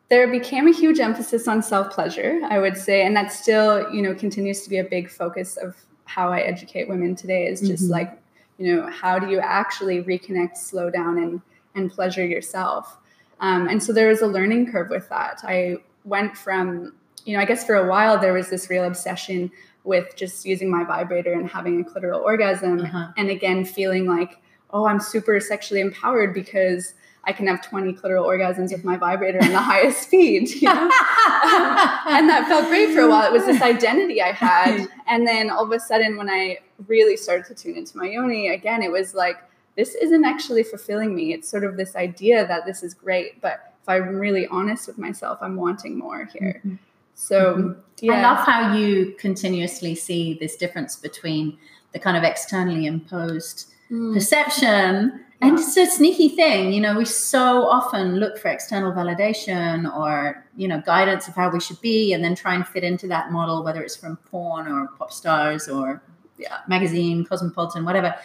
there 0.10 0.28
became 0.32 0.68
a 0.68 0.72
huge 0.72 1.00
emphasis 1.00 1.48
on 1.48 1.62
self 1.62 1.92
pleasure, 1.92 2.40
I 2.50 2.60
would 2.60 2.78
say, 2.78 3.06
and 3.06 3.16
that 3.16 3.32
still, 3.32 3.92
you 3.92 4.02
know, 4.02 4.16
continues 4.16 4.64
to 4.64 4.70
be 4.70 4.78
a 4.78 4.84
big 4.84 5.10
focus 5.10 5.58
of 5.58 5.76
how 6.06 6.32
I 6.32 6.40
educate 6.40 6.88
women 6.88 7.16
today. 7.16 7.48
Is 7.48 7.62
just 7.62 7.84
mm-hmm. 7.84 7.92
like, 7.92 8.22
you 8.58 8.76
know, 8.76 8.90
how 8.90 9.20
do 9.20 9.30
you 9.30 9.40
actually 9.40 10.04
reconnect, 10.04 10.58
slow 10.58 10.90
down, 10.90 11.18
and 11.18 11.42
and 11.76 11.92
pleasure 11.92 12.26
yourself? 12.26 12.98
Um, 13.40 13.68
and 13.68 13.84
so 13.84 13.94
there 13.94 14.08
was 14.08 14.22
a 14.22 14.28
learning 14.28 14.72
curve 14.72 14.90
with 14.90 15.10
that. 15.10 15.42
I 15.44 15.78
went 16.06 16.38
from, 16.38 16.94
you 17.26 17.36
know, 17.36 17.42
I 17.42 17.46
guess 17.46 17.66
for 17.66 17.76
a 17.76 17.88
while 17.88 18.18
there 18.18 18.34
was 18.34 18.50
this 18.50 18.70
real 18.70 18.86
obsession 18.86 19.52
with 19.84 20.16
just 20.16 20.46
using 20.46 20.72
my 20.72 20.84
vibrator 20.84 21.34
and 21.34 21.48
having 21.50 21.82
a 21.82 21.84
clitoral 21.84 22.22
orgasm, 22.22 22.80
uh-huh. 22.80 23.10
and 23.18 23.30
again 23.30 23.66
feeling 23.66 24.06
like, 24.06 24.40
oh, 24.72 24.86
I'm 24.86 25.00
super 25.00 25.40
sexually 25.40 25.82
empowered 25.82 26.34
because 26.34 26.94
I 27.28 27.34
can 27.34 27.46
have 27.48 27.62
20 27.62 27.94
clitoral 27.94 28.26
orgasms 28.26 28.72
with 28.72 28.86
my 28.86 28.96
vibrator 28.96 29.40
in 29.40 29.52
the 29.52 29.60
highest 29.60 30.04
speed. 30.04 30.50
You 30.50 30.74
know? 30.74 30.82
and 30.82 32.30
that 32.30 32.46
felt 32.48 32.68
great 32.68 32.94
for 32.94 33.02
a 33.02 33.10
while. 33.10 33.28
It 33.28 33.34
was 33.34 33.46
this 33.46 33.62
identity 33.62 34.22
I 34.22 34.32
had. 34.32 34.88
And 35.10 35.26
then 35.26 35.50
all 35.50 35.64
of 35.64 35.72
a 35.72 35.80
sudden, 35.80 36.18
when 36.18 36.30
I 36.30 36.60
really 36.88 37.16
started 37.16 37.46
to 37.46 37.56
tune 37.56 37.78
into 37.78 37.96
my 37.98 38.10
yoni, 38.10 38.50
again, 38.50 38.84
it 38.84 38.92
was 38.92 39.16
like, 39.16 39.38
this 39.78 39.96
isn't 39.96 40.26
actually 40.26 40.64
fulfilling 40.64 41.16
me. 41.16 41.34
It's 41.34 41.48
sort 41.48 41.64
of 41.64 41.78
this 41.78 41.96
idea 41.96 42.46
that 42.46 42.66
this 42.66 42.84
is 42.84 42.94
great. 42.94 43.40
But 43.40 43.74
if 43.82 43.88
I'm 43.88 44.18
really 44.18 44.48
honest 44.48 44.86
with 44.86 44.98
myself, 44.98 45.40
I'm 45.42 45.56
wanting 45.56 45.98
more 45.98 46.26
here. 46.26 46.62
Mm-hmm. 46.66 46.76
So, 47.16 47.56
mm-hmm. 47.56 48.06
yeah. 48.06 48.14
I 48.14 48.22
love 48.22 48.46
how 48.46 48.76
you 48.76 49.16
continuously 49.18 49.96
see 49.96 50.38
this 50.42 50.58
difference 50.58 50.98
between 50.98 51.58
the 51.94 52.00
kind 52.00 52.18
of 52.18 52.24
externally 52.24 52.86
imposed 52.86 53.72
mm. 53.90 54.14
perception 54.14 55.24
and 55.40 55.60
it's 55.60 55.78
a 55.78 55.86
sneaky 55.86 56.30
thing, 56.30 56.74
you 56.74 56.82
know, 56.82 56.98
we 56.98 57.06
so 57.06 57.68
often 57.68 58.16
look 58.16 58.40
for 58.40 58.48
external 58.48 58.92
validation 58.92 59.88
or, 59.96 60.44
you 60.56 60.68
know, 60.68 60.82
guidance 60.82 61.28
of 61.28 61.36
how 61.36 61.52
we 61.52 61.60
should 61.60 61.80
be 61.80 62.12
and 62.14 62.24
then 62.24 62.34
try 62.34 62.56
and 62.56 62.68
fit 62.68 62.84
into 62.84 63.08
that 63.08 63.32
model, 63.32 63.64
whether 63.64 63.84
it's 63.84 63.96
from 63.96 64.18
porn 64.32 64.68
or 64.68 64.88
pop 64.98 65.12
stars 65.12 65.70
or 65.70 66.02
yeah, 66.40 66.58
magazine, 66.68 67.24
cosmopolitan, 67.24 67.86
whatever, 67.86 68.16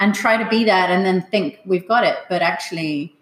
and 0.00 0.14
try 0.14 0.42
to 0.42 0.48
be 0.48 0.64
that 0.64 0.88
and 0.88 1.04
then 1.04 1.20
think 1.20 1.58
we've 1.66 1.86
got 1.86 2.04
it. 2.04 2.16
But 2.30 2.40
actually, 2.40 3.14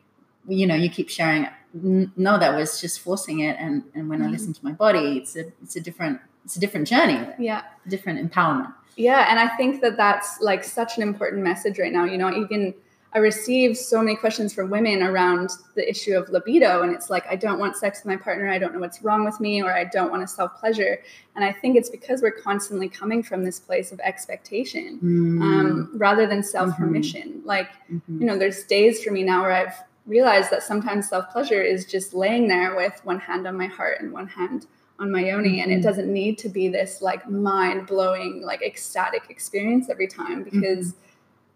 you 0.46 0.64
know, 0.64 0.76
you 0.76 0.88
keep 0.88 1.10
sharing, 1.10 1.48
no, 1.74 2.38
that 2.38 2.54
was 2.54 2.80
just 2.80 3.00
forcing 3.00 3.40
it. 3.40 3.56
And, 3.58 3.82
and 3.96 4.08
when 4.08 4.20
mm-hmm. 4.20 4.28
I 4.28 4.30
listen 4.30 4.52
to 4.52 4.64
my 4.64 4.72
body, 4.72 5.18
it's 5.18 5.34
a, 5.34 5.52
it's 5.60 5.74
a 5.74 5.80
different, 5.80 6.20
it's 6.44 6.54
a 6.54 6.60
different 6.60 6.86
journey. 6.86 7.26
Yeah. 7.36 7.62
Different 7.88 8.30
empowerment. 8.30 8.72
Yeah. 8.94 9.26
And 9.28 9.40
I 9.40 9.48
think 9.56 9.80
that 9.80 9.96
that's 9.96 10.40
like 10.40 10.62
such 10.62 10.98
an 10.98 11.02
important 11.02 11.42
message 11.42 11.80
right 11.80 11.92
now, 11.92 12.04
you 12.04 12.16
know, 12.16 12.32
even– 12.32 12.74
I 13.12 13.18
receive 13.18 13.76
so 13.76 14.00
many 14.00 14.14
questions 14.14 14.54
from 14.54 14.70
women 14.70 15.02
around 15.02 15.50
the 15.74 15.88
issue 15.88 16.16
of 16.16 16.28
libido. 16.28 16.82
And 16.82 16.94
it's 16.94 17.10
like, 17.10 17.26
I 17.28 17.34
don't 17.34 17.58
want 17.58 17.76
sex 17.76 18.00
with 18.00 18.06
my 18.06 18.16
partner. 18.16 18.48
I 18.48 18.58
don't 18.58 18.72
know 18.72 18.78
what's 18.78 19.02
wrong 19.02 19.24
with 19.24 19.40
me, 19.40 19.62
or 19.62 19.72
I 19.72 19.84
don't 19.84 20.10
want 20.10 20.22
to 20.22 20.28
self 20.28 20.58
pleasure. 20.60 21.02
And 21.34 21.44
I 21.44 21.52
think 21.52 21.76
it's 21.76 21.90
because 21.90 22.22
we're 22.22 22.30
constantly 22.30 22.88
coming 22.88 23.22
from 23.22 23.42
this 23.42 23.58
place 23.58 23.90
of 23.90 23.98
expectation 24.00 25.00
mm. 25.02 25.42
um, 25.42 25.90
rather 25.94 26.26
than 26.26 26.42
self 26.42 26.76
permission. 26.76 27.38
Mm-hmm. 27.38 27.46
Like, 27.48 27.70
mm-hmm. 27.92 28.20
you 28.20 28.26
know, 28.26 28.38
there's 28.38 28.62
days 28.64 29.02
for 29.02 29.10
me 29.10 29.24
now 29.24 29.42
where 29.42 29.52
I've 29.52 29.74
realized 30.06 30.50
that 30.50 30.62
sometimes 30.62 31.08
self 31.08 31.30
pleasure 31.30 31.62
is 31.62 31.86
just 31.86 32.14
laying 32.14 32.46
there 32.46 32.76
with 32.76 33.00
one 33.04 33.18
hand 33.18 33.48
on 33.48 33.56
my 33.56 33.66
heart 33.66 34.00
and 34.00 34.12
one 34.12 34.28
hand 34.28 34.66
on 35.00 35.10
my 35.10 35.24
yoni 35.24 35.48
mm-hmm. 35.48 35.62
and 35.62 35.72
it 35.72 35.76
mm-hmm. 35.76 35.82
doesn't 35.82 36.12
need 36.12 36.36
to 36.36 36.48
be 36.48 36.68
this 36.68 37.00
like 37.00 37.26
mind 37.28 37.86
blowing 37.86 38.42
like 38.42 38.60
ecstatic 38.60 39.30
experience 39.30 39.88
every 39.88 40.06
time 40.06 40.42
because 40.44 40.92
mm-hmm 40.92 41.06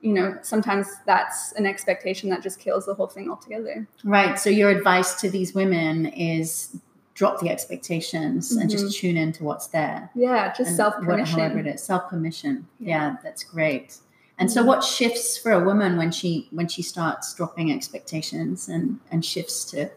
you 0.05 0.13
know, 0.13 0.37
sometimes 0.43 0.87
that's 1.07 1.53
an 1.53 1.65
expectation 1.65 2.29
that 2.29 2.43
just 2.43 2.61
kills 2.61 2.85
the 2.85 2.93
whole 2.93 3.07
thing 3.07 3.31
altogether. 3.31 3.89
Right. 4.05 4.39
So 4.39 4.51
your 4.51 4.69
advice 4.69 5.15
to 5.23 5.31
these 5.31 5.55
women 5.55 6.07
is 6.07 6.77
drop 7.15 7.41
the 7.41 7.49
expectations 7.49 8.51
mm-hmm. 8.51 8.61
and 8.61 8.71
just 8.71 8.85
mm-hmm. 8.85 9.01
tune 9.01 9.17
into 9.17 9.45
what's 9.45 9.69
there. 9.69 10.11
Yeah, 10.15 10.53
just 10.53 10.77
self 10.77 10.95
permission. 10.97 11.39
However 11.39 11.61
it 11.61 11.67
is, 11.67 11.83
self 11.83 12.11
permission. 12.11 12.69
Yeah. 12.79 12.89
yeah. 12.89 13.17
that's 13.23 13.45
great. 13.45 13.97
And 14.39 14.53
so, 14.53 14.63
what 14.63 14.85
shifts 14.85 15.39
for 15.39 15.53
a 15.53 15.65
woman 15.65 15.97
when 15.97 16.11
she 16.11 16.49
when 16.51 16.69
she 16.69 16.83
starts 16.83 17.33
dropping 17.33 17.73
expectations 17.73 18.69
and 18.69 19.01
and 19.11 19.25
shifts 19.25 19.65
to 19.71 19.89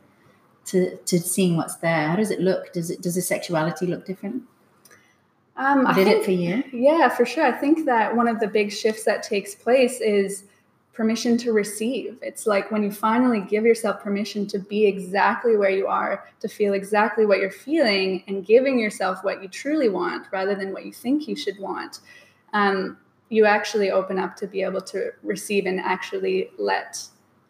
to 0.68 0.96
to 0.96 1.20
seeing 1.20 1.58
what's 1.58 1.76
there? 1.76 2.08
How 2.08 2.16
does 2.16 2.32
it 2.32 2.40
look? 2.40 2.72
Does 2.72 2.90
it 2.90 3.02
does 3.02 3.16
the 3.16 3.22
sexuality 3.22 3.88
look 3.88 4.06
different? 4.06 4.44
Um, 5.58 5.86
Did 5.88 5.96
think, 5.96 6.10
it 6.10 6.26
for 6.26 6.32
you? 6.32 6.64
Yeah, 6.72 7.10
for 7.10 7.26
sure. 7.26 7.44
I 7.44 7.52
think 7.52 7.86
that 7.86 8.16
one 8.16 8.28
of 8.28 8.40
the 8.40 8.48
big 8.48 8.72
shifts 8.72 9.04
that 9.06 9.24
takes 9.24 9.56
place 9.56 10.00
is 10.00 10.44
permission 10.94 11.38
to 11.38 11.52
receive. 11.52 12.18
It's 12.22 12.48
like 12.48 12.72
when 12.72 12.84
you 12.84 12.92
finally 12.92 13.42
give 13.42 13.66
yourself 13.66 14.02
permission 14.02 14.48
to 14.48 14.60
be 14.60 14.86
exactly 14.86 15.56
where 15.56 15.70
you 15.70 15.88
are, 15.88 16.28
to 16.40 16.48
feel 16.48 16.74
exactly 16.74 17.26
what 17.26 17.40
you're 17.40 17.52
feeling, 17.52 18.24
and 18.28 18.46
giving 18.46 18.80
yourself 18.80 19.24
what 19.24 19.42
you 19.42 19.48
truly 19.48 19.90
want 19.90 20.28
rather 20.32 20.56
than 20.56 20.74
what 20.74 20.86
you 20.86 20.94
think 20.94 21.28
you 21.28 21.36
should 21.36 21.60
want. 21.60 22.00
Um, 22.54 22.98
you 23.30 23.46
actually 23.46 23.92
open 23.92 24.18
up 24.18 24.36
to 24.38 24.48
be 24.48 24.64
able 24.64 24.82
to 24.82 25.12
receive 25.22 25.66
and 25.66 25.80
actually 25.80 26.50
let 26.58 27.04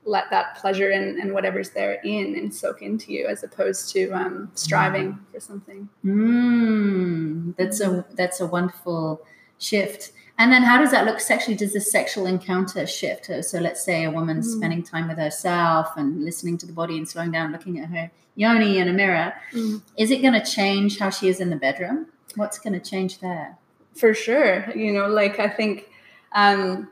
let 0.08 0.30
that 0.30 0.56
pleasure 0.56 0.90
and, 0.90 1.18
and 1.18 1.34
whatever's 1.34 1.72
there 1.72 2.00
in 2.04 2.36
and 2.36 2.54
soak 2.54 2.82
into 2.82 3.12
you 3.12 3.28
as 3.28 3.44
opposed 3.44 3.92
to 3.92 4.10
um, 4.12 4.50
striving 4.56 5.14
mm. 5.14 5.20
for 5.32 5.40
something. 5.40 5.90
Mm, 6.06 7.56
that's 7.58 7.82
a 7.82 8.06
that's 8.16 8.40
a 8.40 8.48
wonderful 8.48 9.22
shift. 9.60 10.14
And 10.40 10.52
then 10.52 10.64
how 10.64 10.78
does 10.78 10.92
that 10.92 11.06
look 11.06 11.20
sexually? 11.20 11.58
Does 11.58 11.74
the 11.74 11.82
sexual 11.82 12.26
encounter 12.28 12.88
shift 12.88 13.30
so 13.44 13.60
let's 13.60 13.84
say 13.84 14.06
a 14.06 14.12
woman 14.12 14.40
mm. 14.40 14.44
spending 14.44 14.82
time 14.82 15.08
with 15.08 15.18
herself 15.18 15.90
and 15.98 16.24
listening 16.24 16.58
to 16.60 16.66
the 16.66 16.74
body 16.74 16.98
and 16.98 17.08
slowing 17.08 17.32
down 17.32 17.52
looking 17.52 17.80
at 17.80 17.90
her 17.90 18.10
yoni 18.36 18.78
in 18.78 18.88
a 18.88 18.94
mirror. 18.94 19.34
Mm. 19.52 19.82
is 19.98 20.12
it 20.12 20.22
going 20.22 20.34
to 20.34 20.46
change 20.46 21.00
how 21.00 21.10
she 21.10 21.28
is 21.28 21.40
in 21.40 21.50
the 21.50 21.56
bedroom? 21.56 22.08
What's 22.36 22.60
going 22.60 22.80
to 22.80 22.90
change 22.90 23.20
there? 23.20 23.58
For 23.96 24.14
sure. 24.14 24.72
You 24.76 24.94
know 24.94 25.08
like 25.08 25.40
i 25.40 25.50
think 25.50 25.90
um, 26.34 26.90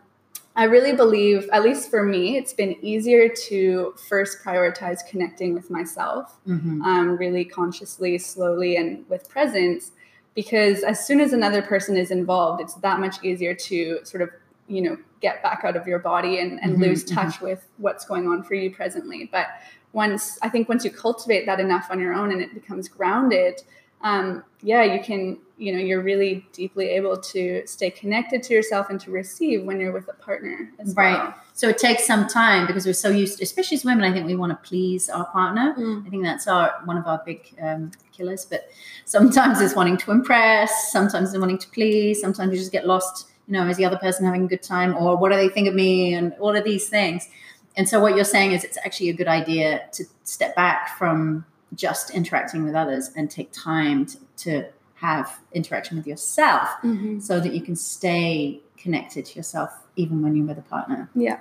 I 0.57 0.63
really 0.65 0.93
believe, 0.93 1.49
at 1.51 1.63
least 1.63 1.89
for 1.89 2.03
me, 2.03 2.37
it's 2.37 2.53
been 2.53 2.77
easier 2.81 3.27
to 3.47 3.93
first 4.07 4.37
prioritize 4.43 4.99
connecting 5.09 5.53
with 5.53 5.69
myself, 5.69 6.37
mm-hmm. 6.47 6.81
um, 6.81 7.17
really 7.17 7.43
consciously, 7.43 8.17
slowly, 8.17 8.77
and 8.77 9.07
with 9.09 9.27
presence. 9.27 9.91
Because 10.33 10.83
as 10.83 11.05
soon 11.05 11.19
as 11.19 11.33
another 11.33 11.61
person 11.61 11.97
is 11.97 12.09
involved, 12.09 12.61
it's 12.61 12.75
that 12.75 12.99
much 12.99 13.21
easier 13.23 13.53
to 13.53 13.99
sort 14.03 14.21
of, 14.21 14.29
you 14.67 14.81
know, 14.81 14.97
get 15.21 15.43
back 15.43 15.61
out 15.65 15.75
of 15.75 15.87
your 15.87 15.99
body 15.99 16.39
and, 16.39 16.59
and 16.61 16.73
mm-hmm, 16.73 16.83
lose 16.83 17.03
mm-hmm. 17.03 17.15
touch 17.15 17.35
mm-hmm. 17.35 17.45
with 17.45 17.67
what's 17.77 18.05
going 18.05 18.27
on 18.27 18.41
for 18.43 18.53
you 18.53 18.73
presently. 18.73 19.29
But 19.31 19.47
once, 19.91 20.39
I 20.41 20.49
think 20.49 20.69
once 20.69 20.85
you 20.85 20.91
cultivate 20.91 21.45
that 21.47 21.59
enough 21.59 21.87
on 21.89 21.99
your 21.99 22.13
own 22.13 22.31
and 22.31 22.41
it 22.41 22.53
becomes 22.53 22.87
grounded, 22.87 23.61
um, 24.01 24.43
yeah, 24.61 24.83
you 24.83 25.01
can, 25.01 25.37
you 25.57 25.71
know, 25.71 25.79
you're 25.79 26.01
really 26.01 26.45
deeply 26.51 26.89
able 26.89 27.15
to 27.15 27.65
stay 27.65 27.89
connected 27.89 28.43
to 28.43 28.53
yourself 28.53 28.89
and 28.89 28.99
to 28.99 29.11
receive 29.11 29.63
when 29.63 29.79
you're 29.79 29.93
with 29.93 30.07
a 30.09 30.13
partner 30.13 30.69
as 30.79 30.93
right. 30.95 31.13
well. 31.13 31.33
So 31.53 31.69
it 31.69 31.77
takes 31.77 32.05
some 32.05 32.27
time 32.27 32.67
because 32.67 32.85
we're 32.85 32.93
so 32.93 33.09
used, 33.09 33.37
to, 33.37 33.43
especially 33.43 33.75
as 33.75 33.85
women, 33.85 34.03
I 34.03 34.11
think 34.11 34.25
we 34.25 34.35
want 34.35 34.51
to 34.51 34.67
please 34.67 35.09
our 35.09 35.25
partner. 35.27 35.73
Mm. 35.77 36.05
I 36.05 36.09
think 36.09 36.23
that's 36.23 36.47
our 36.47 36.73
one 36.83 36.97
of 36.97 37.07
our 37.07 37.21
big 37.25 37.55
um, 37.61 37.91
killers. 38.11 38.45
But 38.45 38.69
sometimes 39.05 39.61
it's 39.61 39.75
wanting 39.75 39.97
to 39.97 40.11
impress, 40.11 40.91
sometimes 40.91 41.33
it's 41.33 41.39
wanting 41.39 41.59
to 41.59 41.69
please, 41.69 42.19
sometimes 42.19 42.51
you 42.51 42.59
just 42.59 42.71
get 42.71 42.85
lost. 42.85 43.27
You 43.47 43.53
know, 43.53 43.67
is 43.67 43.77
the 43.77 43.85
other 43.85 43.99
person 43.99 44.25
having 44.25 44.45
a 44.45 44.47
good 44.47 44.63
time, 44.63 44.97
or 44.97 45.15
what 45.15 45.31
do 45.31 45.37
they 45.37 45.49
think 45.49 45.67
of 45.67 45.75
me, 45.75 46.15
and 46.15 46.33
all 46.39 46.55
of 46.55 46.63
these 46.63 46.89
things. 46.89 47.29
and 47.77 47.87
so 47.87 47.99
what 47.99 48.15
you're 48.15 48.25
saying 48.25 48.53
is 48.53 48.63
it's 48.63 48.77
actually 48.83 49.09
a 49.09 49.13
good 49.13 49.27
idea 49.27 49.87
to 49.93 50.03
step 50.23 50.55
back 50.55 50.97
from 50.97 51.45
just 51.75 52.09
interacting 52.11 52.63
with 52.63 52.73
others 52.73 53.11
and 53.15 53.29
take 53.29 53.51
time 53.51 54.05
to, 54.05 54.17
to 54.37 54.65
have 54.95 55.39
interaction 55.53 55.97
with 55.97 56.07
yourself 56.07 56.69
Mhm. 56.83 57.21
so 57.21 57.39
that 57.39 57.53
you 57.53 57.61
can 57.61 57.75
stay 57.75 58.61
connected 58.77 59.25
to 59.25 59.35
yourself 59.35 59.71
even 59.95 60.21
when 60.21 60.35
you're 60.35 60.45
with 60.45 60.57
a 60.57 60.61
partner. 60.61 61.09
Yeah. 61.15 61.35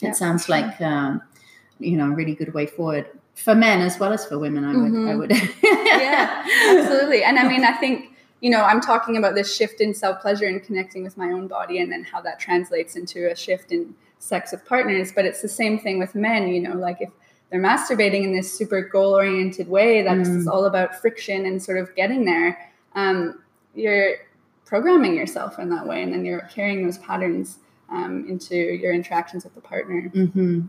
It 0.00 0.06
Yeah, 0.08 0.12
sounds 0.12 0.46
sure. 0.46 0.56
like 0.56 0.80
um, 0.80 1.22
you 1.78 1.96
know 1.96 2.06
a 2.06 2.14
really 2.14 2.34
good 2.34 2.54
way 2.54 2.66
forward 2.66 3.06
for 3.34 3.54
men 3.54 3.80
as 3.80 3.98
well 3.98 4.12
as 4.12 4.24
for 4.24 4.38
women. 4.38 4.64
I 4.64 4.76
would. 4.76 5.08
I 5.10 5.14
would. 5.16 5.32
yeah, 5.62 6.44
absolutely. 6.78 7.24
And 7.24 7.36
I 7.38 7.48
mean, 7.48 7.64
I 7.64 7.72
think, 7.72 8.12
you 8.40 8.48
know, 8.50 8.62
I'm 8.62 8.80
talking 8.80 9.16
about 9.16 9.34
this 9.34 9.54
shift 9.54 9.80
in 9.80 9.92
self 9.92 10.20
pleasure 10.20 10.46
and 10.46 10.62
connecting 10.62 11.02
with 11.02 11.16
my 11.16 11.30
own 11.32 11.48
body 11.48 11.78
and 11.80 11.90
then 11.90 12.04
how 12.04 12.20
that 12.20 12.38
translates 12.38 12.94
into 12.94 13.28
a 13.30 13.34
shift 13.34 13.72
in 13.72 13.94
sex 14.20 14.52
with 14.52 14.64
partners. 14.64 15.10
But 15.12 15.24
it's 15.24 15.42
the 15.42 15.48
same 15.48 15.78
thing 15.80 15.98
with 15.98 16.14
men, 16.14 16.46
you 16.48 16.60
know, 16.62 16.74
like 16.76 16.98
if 17.00 17.10
they're 17.50 17.60
masturbating 17.60 18.22
in 18.22 18.32
this 18.34 18.52
super 18.56 18.82
goal 18.82 19.14
oriented 19.14 19.68
way 19.68 20.02
that's 20.02 20.28
Mm. 20.28 20.46
all 20.48 20.64
about 20.66 20.94
friction 21.00 21.44
and 21.46 21.60
sort 21.62 21.78
of 21.78 21.94
getting 21.96 22.24
there, 22.24 22.58
um, 22.94 23.42
you're 23.74 24.16
programming 24.64 25.14
yourself 25.14 25.58
in 25.58 25.68
that 25.70 25.86
way. 25.86 26.02
And 26.02 26.12
then 26.12 26.24
you're 26.24 26.48
carrying 26.52 26.84
those 26.84 26.98
patterns 26.98 27.58
um, 27.90 28.26
into 28.28 28.56
your 28.56 28.92
interactions 28.92 29.44
with 29.44 29.54
the 29.54 29.60
partner. 29.60 30.08
hmm 30.08 30.60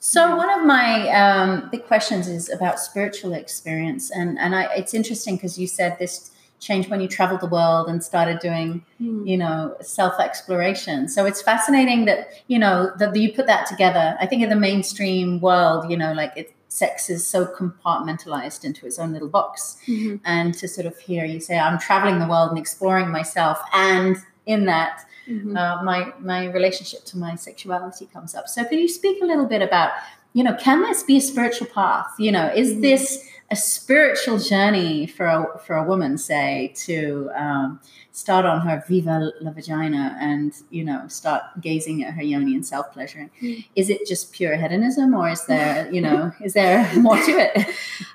So 0.00 0.20
Yeah. 0.28 0.36
one 0.36 0.50
of 0.50 0.66
my 0.66 1.08
um, 1.10 1.68
big 1.70 1.86
questions 1.86 2.26
is 2.26 2.50
about 2.50 2.80
spiritual 2.80 3.32
experience, 3.34 4.10
and 4.10 4.38
and 4.38 4.54
I, 4.54 4.62
it's 4.80 4.94
interesting 4.94 5.36
because 5.36 5.58
you 5.58 5.68
said 5.68 5.96
this 5.98 6.30
changed 6.58 6.88
when 6.90 7.00
you 7.00 7.08
traveled 7.08 7.40
the 7.40 7.46
world 7.58 7.88
and 7.88 8.02
started 8.02 8.38
doing 8.40 8.84
you 9.30 9.36
know 9.36 9.76
self 9.80 10.14
exploration. 10.20 11.08
So 11.08 11.24
it's 11.24 11.40
fascinating 11.42 12.06
that 12.06 12.18
you 12.48 12.58
know 12.58 12.90
that 12.98 13.14
you 13.14 13.32
put 13.32 13.46
that 13.46 13.66
together. 13.66 14.16
I 14.20 14.26
think 14.26 14.42
in 14.42 14.50
the 14.50 14.56
mainstream 14.68 15.40
world, 15.40 15.88
you 15.90 15.96
know, 15.96 16.12
like 16.12 16.32
it, 16.36 16.52
sex 16.72 17.10
is 17.10 17.26
so 17.26 17.40
compartmentalized 17.46 18.64
into 18.64 18.86
its 18.86 18.98
own 18.98 19.12
little 19.12 19.28
box, 19.28 19.76
Mhm. 19.86 20.20
and 20.24 20.54
to 20.60 20.66
sort 20.68 20.86
of 20.86 20.96
hear 20.98 21.24
you 21.24 21.40
say, 21.40 21.58
"I'm 21.58 21.78
traveling 21.78 22.18
the 22.18 22.26
world 22.26 22.50
and 22.50 22.58
exploring 22.58 23.08
myself," 23.10 23.58
and 23.74 24.16
in 24.46 24.64
that 24.66 25.04
Mhm. 25.28 25.56
uh, 25.56 25.82
my 25.84 26.12
my 26.32 26.40
relationship 26.58 27.04
to 27.10 27.18
my 27.18 27.34
sexuality 27.36 28.06
comes 28.14 28.34
up. 28.34 28.48
So, 28.48 28.64
can 28.64 28.78
you 28.78 28.88
speak 28.88 29.22
a 29.22 29.26
little 29.26 29.46
bit 29.46 29.62
about, 29.62 29.90
you 30.32 30.42
know, 30.42 30.54
can 30.54 30.82
this 30.82 31.02
be 31.02 31.16
a 31.18 31.20
spiritual 31.20 31.68
path? 31.68 32.08
You 32.18 32.32
know, 32.32 32.46
is 32.62 32.70
Mhm. 32.74 32.82
this 32.82 33.04
a 33.52 33.56
spiritual 33.56 34.38
journey 34.38 35.06
for 35.06 35.26
a 35.26 35.58
for 35.58 35.76
a 35.76 35.84
woman, 35.84 36.16
say, 36.16 36.72
to 36.74 37.30
um, 37.36 37.78
start 38.10 38.46
on 38.46 38.66
her 38.66 38.82
viva 38.88 39.30
la 39.42 39.50
vagina 39.50 40.16
and 40.18 40.54
you 40.70 40.82
know 40.82 41.06
start 41.08 41.42
gazing 41.60 42.02
at 42.02 42.14
her 42.14 42.22
yoni 42.22 42.54
and 42.54 42.66
self 42.66 42.90
pleasuring? 42.94 43.30
Mm. 43.42 43.62
Is 43.76 43.90
it 43.90 44.06
just 44.08 44.32
pure 44.32 44.56
hedonism, 44.56 45.14
or 45.14 45.28
is 45.28 45.44
there, 45.44 45.92
you 45.94 46.00
know, 46.00 46.32
is 46.42 46.54
there 46.54 46.90
more 46.96 47.16
to 47.16 47.32
it? 47.32 47.58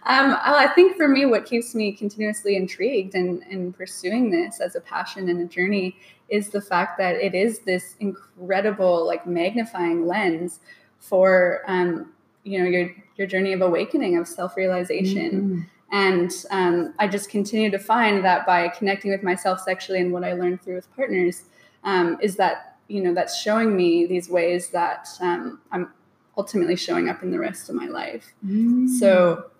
Um, 0.07 0.37
I 0.41 0.69
think 0.73 0.97
for 0.97 1.07
me, 1.07 1.27
what 1.27 1.45
keeps 1.45 1.75
me 1.75 1.91
continuously 1.91 2.55
intrigued 2.55 3.13
and, 3.13 3.43
and 3.43 3.77
pursuing 3.77 4.31
this 4.31 4.59
as 4.59 4.75
a 4.75 4.81
passion 4.81 5.29
and 5.29 5.39
a 5.41 5.45
journey 5.45 5.95
is 6.29 6.49
the 6.49 6.61
fact 6.61 6.97
that 6.97 7.15
it 7.15 7.35
is 7.35 7.59
this 7.59 7.95
incredible, 7.99 9.05
like 9.05 9.27
magnifying 9.27 10.07
lens 10.07 10.61
for, 10.99 11.61
um, 11.67 12.11
you 12.47 12.59
know, 12.59 12.69
your 12.69 12.89
your 13.17 13.27
journey 13.27 13.53
of 13.53 13.61
awakening, 13.61 14.17
of 14.17 14.27
self 14.27 14.55
realization. 14.55 15.31
Mhm. 15.31 15.69
And 15.89 16.31
um, 16.51 16.93
I 16.99 17.07
just 17.07 17.29
continue 17.29 17.71
to 17.71 17.79
find 17.79 18.23
that 18.25 18.45
by 18.45 18.67
connecting 18.69 19.09
with 19.09 19.23
myself 19.23 19.61
sexually 19.61 20.01
and 20.01 20.11
what 20.11 20.23
I 20.23 20.33
learned 20.33 20.61
through 20.61 20.75
with 20.75 20.93
partners, 20.95 21.45
um, 21.83 22.17
is 22.21 22.35
that 22.37 22.77
you 22.87 23.01
know 23.01 23.13
that's 23.13 23.39
showing 23.39 23.75
me 23.75 24.05
these 24.05 24.29
ways 24.29 24.69
that 24.69 25.07
um, 25.21 25.61
I'm 25.71 25.91
ultimately 26.37 26.75
showing 26.75 27.09
up 27.09 27.23
in 27.23 27.31
the 27.31 27.39
rest 27.39 27.69
of 27.69 27.75
my 27.75 27.87
life. 27.87 28.33
Mm. 28.45 28.87
So, 28.89 29.51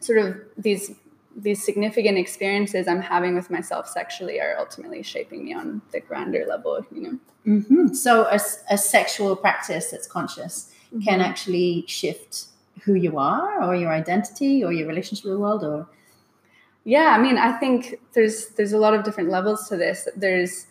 sort 0.00 0.18
of 0.18 0.36
these 0.56 0.92
these 1.36 1.64
significant 1.64 2.16
experiences 2.16 2.86
I'm 2.86 3.00
having 3.02 3.34
with 3.34 3.50
myself 3.50 3.88
sexually 3.88 4.40
are 4.40 4.56
ultimately 4.58 5.02
shaping 5.02 5.44
me 5.44 5.52
on 5.52 5.82
the 5.90 6.00
grander 6.00 6.46
level. 6.48 6.84
You 6.92 7.02
know, 7.02 7.18
hmm 7.44 7.94
So 7.94 8.26
a 8.70 8.78
sexual 8.78 9.36
practice 9.36 9.90
that's 9.90 10.06
conscious 10.06 10.70
can 11.02 11.20
Mhm. 11.20 11.24
actually 11.24 11.84
shift 11.86 12.46
who 12.84 12.94
you 12.94 13.18
are 13.18 13.62
or 13.62 13.74
your 13.74 13.92
identity 13.92 14.62
or 14.62 14.72
your 14.72 14.86
relationship 14.86 15.24
with 15.24 15.34
the 15.34 15.40
world 15.40 15.64
or 15.64 15.86
yeah. 16.86 17.14
I 17.16 17.18
mean, 17.18 17.38
I 17.38 17.52
think 17.52 17.98
there's 18.12 18.48
there's 18.56 18.72
a 18.74 18.78
lot 18.78 18.92
of 18.94 19.04
different 19.04 19.30
levels 19.30 19.68
to 19.68 19.76
this. 19.76 20.06
There's 20.16 20.66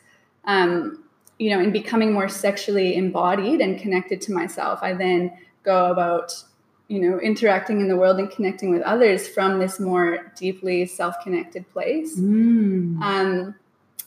um, 0.45 1.03
you 1.39 1.49
know, 1.49 1.59
in 1.59 1.71
becoming 1.71 2.13
more 2.13 2.29
sexually 2.29 2.95
embodied 2.95 3.61
and 3.61 3.79
connected 3.79 4.21
to 4.21 4.31
myself, 4.31 4.79
I 4.83 4.93
then 4.93 5.31
go 5.63 5.91
about 5.91 6.31
you 6.87 6.99
know 6.99 7.19
interacting 7.19 7.81
in 7.81 7.87
the 7.87 7.95
world 7.95 8.19
and 8.19 8.29
connecting 8.29 8.69
with 8.69 8.83
others 8.83 9.27
from 9.27 9.57
this 9.59 9.79
more 9.79 10.31
deeply 10.37 10.85
self-connected 10.85 11.67
place. 11.71 12.19
Mm. 12.19 13.01
Um, 13.01 13.55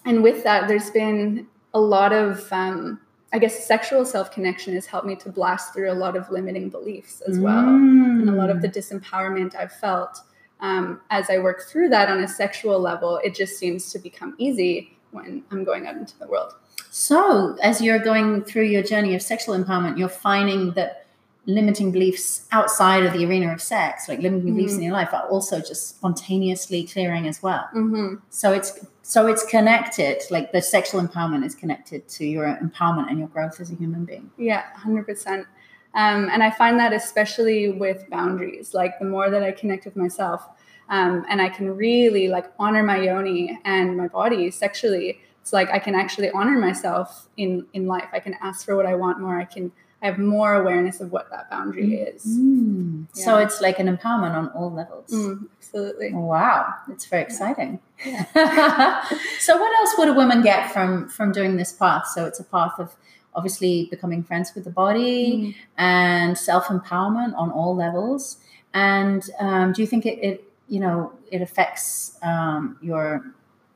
and 0.05 0.23
with 0.23 0.45
that, 0.45 0.69
there's 0.69 0.91
been 0.91 1.49
a 1.75 1.81
lot 1.81 2.13
of, 2.13 2.51
um, 2.53 3.01
I 3.37 3.39
guess, 3.39 3.67
sexual 3.67 4.07
self 4.07 4.31
connection 4.31 4.73
has 4.73 4.87
helped 4.87 5.07
me 5.07 5.15
to 5.17 5.29
blast 5.29 5.75
through 5.75 5.93
a 5.93 5.99
lot 6.05 6.17
of 6.17 6.31
limiting 6.31 6.71
beliefs 6.71 7.21
as 7.29 7.39
well. 7.39 7.69
And 7.69 8.31
a 8.31 8.33
lot 8.33 8.49
of 8.49 8.63
the 8.63 8.69
disempowerment 8.69 9.55
I've 9.55 9.73
felt 9.73 10.23
um, 10.61 11.03
as 11.11 11.29
I 11.29 11.37
work 11.37 11.69
through 11.69 11.91
that 11.91 12.09
on 12.09 12.21
a 12.21 12.29
sexual 12.29 12.81
level, 12.81 13.21
it 13.23 13.35
just 13.35 13.59
seems 13.59 13.93
to 13.93 13.99
become 13.99 14.35
easy 14.39 14.97
when 15.11 15.45
I'm 15.51 15.65
going 15.65 15.87
out 15.87 15.97
into 15.97 16.19
the 16.19 16.27
world. 16.27 16.55
So, 16.91 17.59
as 17.63 17.83
you're 17.83 17.99
going 17.99 18.43
through 18.43 18.65
your 18.65 18.83
journey 18.83 19.15
of 19.15 19.21
sexual 19.21 19.55
empowerment, 19.55 19.99
you're 19.99 20.09
finding 20.09 20.71
that 20.73 21.05
limiting 21.45 21.93
beliefs 21.93 22.49
outside 22.53 23.05
of 23.05 23.13
the 23.13 23.27
arena 23.27 23.53
of 23.53 23.61
sex, 23.61 24.09
like 24.09 24.21
limiting 24.21 24.55
beliefs 24.55 24.73
Mhm. 24.73 24.79
in 24.79 24.83
your 24.85 24.93
life, 24.95 25.13
are 25.13 25.29
also 25.29 25.59
just 25.61 25.91
spontaneously 25.91 26.85
clearing 26.85 27.29
as 27.29 27.43
well. 27.43 27.69
Mm-hmm. 27.75 28.15
So 28.31 28.53
it's 28.53 28.81
so 29.09 29.29
it's 29.29 29.45
connected. 29.45 30.21
Like 30.31 30.51
the 30.51 30.61
sexual 30.61 31.01
empowerment 31.01 31.45
is 31.45 31.55
connected 31.55 32.09
to 32.09 32.27
your 32.27 32.59
empowerment 32.61 33.09
and 33.09 33.21
your 33.21 33.29
growth 33.29 33.61
as 33.61 33.71
a 33.71 33.77
human 33.77 34.05
being. 34.05 34.33
Yeah, 34.37 34.65
100%. 34.77 35.47
Um, 35.95 36.29
and 36.29 36.43
I 36.43 36.51
find 36.51 36.77
that 36.81 36.93
especially 36.93 37.69
with 37.69 38.11
boundaries, 38.11 38.75
like 38.75 38.99
the 38.99 39.05
more 39.05 39.31
that 39.31 39.45
I 39.45 39.53
connect 39.53 39.85
with 39.85 39.95
myself 39.95 40.49
um, 40.89 41.25
and 41.31 41.41
I 41.41 41.49
can 41.49 41.77
really 41.77 42.27
like 42.27 42.47
honor 42.59 42.83
my 42.83 43.01
yoni 43.01 43.61
and 43.65 43.97
my 43.97 44.09
body 44.09 44.51
sexually, 44.51 45.21
it's 45.41 45.53
like 45.53 45.71
I 45.71 45.79
can 45.79 45.95
actually 45.95 46.31
honor 46.31 46.59
myself 46.59 47.29
in, 47.37 47.65
in 47.75 47.87
life. 47.87 48.09
I 48.13 48.19
can 48.19 48.35
ask 48.41 48.67
for 48.67 48.75
what 48.75 48.87
I 48.87 48.97
want 48.97 49.21
more. 49.21 49.39
I 49.39 49.45
can, 49.45 49.71
I 50.03 50.07
have 50.07 50.19
more 50.19 50.55
awareness 50.55 51.01
of 51.01 51.11
what 51.11 51.31
that 51.31 51.49
boundary 51.51 51.95
is. 51.95 52.25
Mm. 52.27 53.07
So 53.13 53.39
it's 53.39 53.61
like 53.63 53.79
an 53.79 53.87
empowerment 53.87 54.35
on 54.35 54.49
all 54.49 54.71
levels. 54.71 55.11
Mm, 55.11 55.49
absolutely. 55.59 56.13
Wow, 56.13 56.75
it's 56.91 57.07
very 57.07 57.23
exciting. 57.23 57.81
so, 58.05 59.57
what 59.57 59.81
else 59.81 59.95
would 59.99 60.09
a 60.09 60.13
woman 60.13 60.43
get 60.43 60.71
from 60.73 61.09
from 61.09 61.33
doing 61.33 61.57
this 61.57 61.73
path? 61.73 62.07
So, 62.09 62.27
it's 62.27 62.41
a 62.41 62.45
path 62.45 62.75
of 62.79 62.95
obviously 63.35 63.87
becoming 63.91 64.23
friends 64.23 64.53
with 64.55 64.65
the 64.65 64.71
body 64.71 65.27
Mm. 65.27 65.55
and 65.79 66.39
self 66.39 66.67
empowerment 66.67 67.35
on 67.37 67.51
all 67.51 67.75
levels. 67.75 68.39
And 68.75 69.23
um, 69.39 69.73
do 69.73 69.81
you 69.83 69.87
think 69.89 70.05
it, 70.07 70.19
it 70.23 70.53
you 70.69 70.81
know 70.81 71.13
it 71.31 71.41
affects 71.41 72.19
um, 72.23 72.77
your 72.83 73.25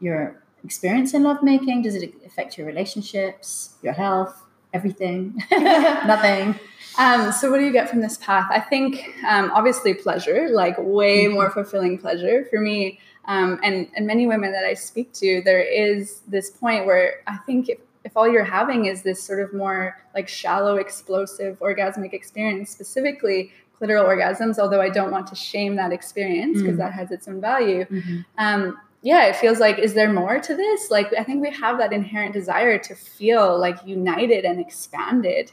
your 0.01 0.43
experience 0.65 1.15
in 1.15 1.23
lovemaking? 1.23 1.81
Does 1.83 1.95
it 1.95 2.13
affect 2.27 2.59
your 2.59 2.67
relationships, 2.67 3.75
your 3.83 3.95
health, 3.95 4.43
everything? 4.73 5.43
Nothing. 5.51 6.59
Um, 6.99 7.33
so 7.33 7.51
what 7.51 7.59
do 7.59 7.65
you 7.65 7.73
get 7.73 7.89
from 7.89 8.01
this 8.01 8.17
path? 8.19 8.47
I 8.51 8.61
think 8.61 9.15
um, 9.29 9.51
obviously 9.55 9.95
pleasure, 9.95 10.49
like 10.51 10.77
way 10.79 11.25
Mhm. 11.27 11.33
more 11.35 11.51
fulfilling 11.51 11.99
pleasure 11.99 12.45
for 12.51 12.61
me. 12.61 12.99
Um, 13.27 13.61
and 13.63 13.89
and 13.97 14.07
many 14.07 14.27
women 14.27 14.53
that 14.53 14.65
I 14.65 14.75
speak 14.75 15.13
to, 15.15 15.41
there 15.45 15.61
is 15.63 16.21
this 16.27 16.51
point 16.51 16.87
where 16.87 17.21
I 17.27 17.37
think 17.47 17.69
if, 17.69 17.79
if 18.05 18.17
all 18.17 18.29
you're 18.29 18.45
having 18.45 18.87
is 18.87 19.03
this 19.03 19.23
sort 19.23 19.41
of 19.41 19.53
more 19.55 19.97
like 20.15 20.27
shallow, 20.29 20.77
explosive 20.77 21.59
orgasmic 21.61 22.13
experience, 22.13 22.71
specifically 22.71 23.53
clitoral 23.81 24.05
orgasms, 24.05 24.59
although 24.59 24.81
I 24.81 24.91
don't 24.91 25.11
want 25.11 25.27
to 25.29 25.35
shame 25.37 25.77
that 25.77 25.93
experience 25.93 26.61
because 26.61 26.75
Mm. 26.75 26.79
that 26.79 26.93
has 26.93 27.11
its 27.13 27.29
own 27.29 27.41
value. 27.41 27.85
Mhm. 27.87 28.25
Um, 28.37 28.79
yeah, 29.03 29.27
it 29.27 29.37
feels 29.37 29.59
like, 29.59 29.79
is 29.79 29.95
there 29.95 30.13
more 30.13 30.39
to 30.41 30.55
this? 30.57 30.91
Like, 30.91 31.13
I 31.19 31.23
think 31.25 31.41
we 31.43 31.51
have 31.53 31.79
that 31.79 31.93
inherent 31.93 32.33
desire 32.35 32.79
to 32.79 32.95
feel 32.95 33.59
like 33.59 33.77
united 33.87 34.45
and 34.45 34.61
expanded 34.61 35.53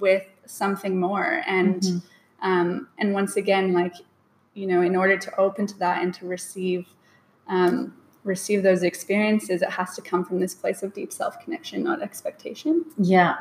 with 0.00 0.24
something 0.46 0.98
more. 0.98 1.42
And 1.46 1.82
Mhm. 1.82 2.02
um, 2.42 2.88
and 2.98 3.12
once 3.14 3.36
again, 3.36 3.72
like, 3.72 3.94
you 4.54 4.66
know, 4.66 4.82
in 4.82 4.94
order 4.94 5.16
to 5.16 5.36
open 5.40 5.66
to 5.66 5.78
that 5.78 6.02
and 6.02 6.12
to 6.14 6.26
receive 6.26 6.86
um, 7.48 7.94
receive 8.24 8.62
those 8.62 8.82
experiences, 8.82 9.62
it 9.62 9.70
has 9.70 9.94
to 9.94 10.02
come 10.02 10.24
from 10.24 10.40
this 10.40 10.52
place 10.54 10.82
of 10.82 10.92
deep 10.92 11.12
self 11.12 11.38
connection, 11.42 11.82
not 11.84 12.02
expectation. 12.02 12.84
Yeah. 12.98 13.36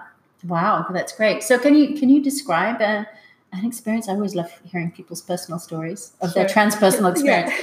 Wow, 0.47 0.85
that's 0.91 1.11
great. 1.15 1.41
So 1.43 1.57
can 1.57 1.73
you 1.75 1.97
can 1.99 2.09
you 2.09 2.21
describe 2.21 2.81
a, 2.81 3.07
an 3.51 3.65
experience? 3.65 4.07
I 4.07 4.13
always 4.13 4.35
love 4.35 4.51
hearing 4.63 4.91
people's 4.91 5.21
personal 5.21 5.59
stories 5.59 6.13
of 6.21 6.33
their 6.33 6.45
transpersonal 6.45 7.11
experience. 7.15 7.53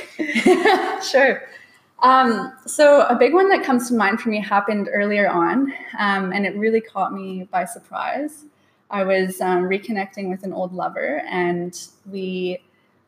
Sure. 1.10 1.42
Um, 2.02 2.52
so 2.66 3.02
a 3.06 3.14
big 3.14 3.32
one 3.32 3.48
that 3.50 3.64
comes 3.64 3.88
to 3.88 3.94
mind 3.94 4.20
for 4.20 4.28
me 4.28 4.40
happened 4.40 4.88
earlier 4.92 5.30
on, 5.30 5.72
um, 5.98 6.32
and 6.32 6.44
it 6.44 6.56
really 6.56 6.80
caught 6.80 7.12
me 7.12 7.44
by 7.50 7.64
surprise. 7.64 8.44
I 8.90 9.04
was 9.04 9.40
um, 9.40 9.62
reconnecting 9.62 10.28
with 10.28 10.42
an 10.42 10.52
old 10.52 10.72
lover, 10.72 11.22
and 11.30 11.80
we 12.10 12.58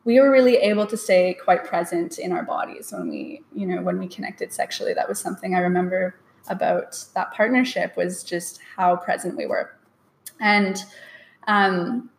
we 0.05 0.19
were 0.19 0.31
really 0.31 0.57
able 0.57 0.85
to 0.87 0.95
stay 0.95 1.33
quite 1.43 1.65
present 1.65 2.19
in 2.19 2.31
our 2.31 2.43
bodies 2.43 2.91
when 2.91 3.09
we 3.09 3.41
you 3.53 3.67
know 3.67 3.81
when 3.81 3.99
we 3.99 4.07
connected 4.07 4.53
sexually. 4.53 4.93
That 4.93 5.09
was 5.09 5.19
something 5.19 5.55
I 5.55 5.59
remember 5.59 6.15
about 6.47 7.03
that 7.15 7.33
partnership 7.33 7.97
was 7.97 8.23
just 8.23 8.61
how 8.77 8.95
present 8.95 9.35
we 9.35 9.45
were, 9.45 9.75
and 10.39 10.81
um, 11.47 12.09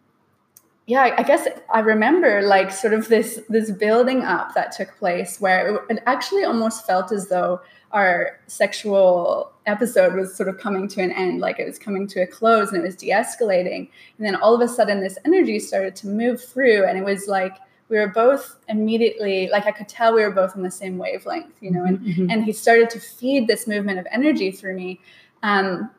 yeah, 0.86 1.14
I 1.18 1.22
guess 1.24 1.48
I 1.72 1.80
remember 1.80 2.42
like 2.42 2.70
sort 2.70 2.94
of 2.94 3.08
this 3.08 3.40
this 3.48 3.72
building 3.72 4.22
up 4.22 4.54
that 4.54 4.70
took 4.70 4.96
place 4.98 5.40
where 5.40 5.84
it 5.90 6.00
actually 6.06 6.44
almost 6.44 6.86
felt 6.86 7.10
as 7.10 7.28
though 7.28 7.60
our 7.90 8.38
sexual 8.46 9.52
episode 9.66 10.14
was 10.14 10.36
sort 10.36 10.48
of 10.48 10.58
coming 10.58 10.86
to 10.86 11.02
an 11.02 11.10
end, 11.10 11.40
like 11.40 11.58
it 11.58 11.66
was 11.66 11.78
coming 11.78 12.06
to 12.06 12.20
a 12.20 12.26
close 12.26 12.68
and 12.68 12.78
it 12.78 12.84
was 12.84 12.94
de-escalating. 12.94 13.88
And 14.18 14.26
then 14.26 14.36
all 14.36 14.54
of 14.54 14.60
a 14.60 14.68
sudden 14.68 15.00
this 15.00 15.18
energy 15.24 15.58
started 15.58 15.96
to 15.96 16.06
move 16.06 16.42
through 16.42 16.84
and 16.84 16.96
it 16.96 17.04
was 17.04 17.26
like 17.26 17.56
we 17.88 17.98
were 17.98 18.08
both 18.08 18.56
immediately 18.68 19.48
like 19.48 19.66
I 19.66 19.72
could 19.72 19.88
tell 19.88 20.14
we 20.14 20.22
were 20.22 20.30
both 20.30 20.56
on 20.56 20.62
the 20.62 20.70
same 20.70 20.98
wavelength, 20.98 21.54
you 21.60 21.72
know, 21.72 21.84
and, 21.84 21.98
mm-hmm. 21.98 22.30
and 22.30 22.44
he 22.44 22.52
started 22.52 22.90
to 22.90 23.00
feed 23.00 23.48
this 23.48 23.66
movement 23.66 23.98
of 23.98 24.06
energy 24.12 24.52
through 24.52 24.76
me. 24.76 25.00
Um, 25.42 25.90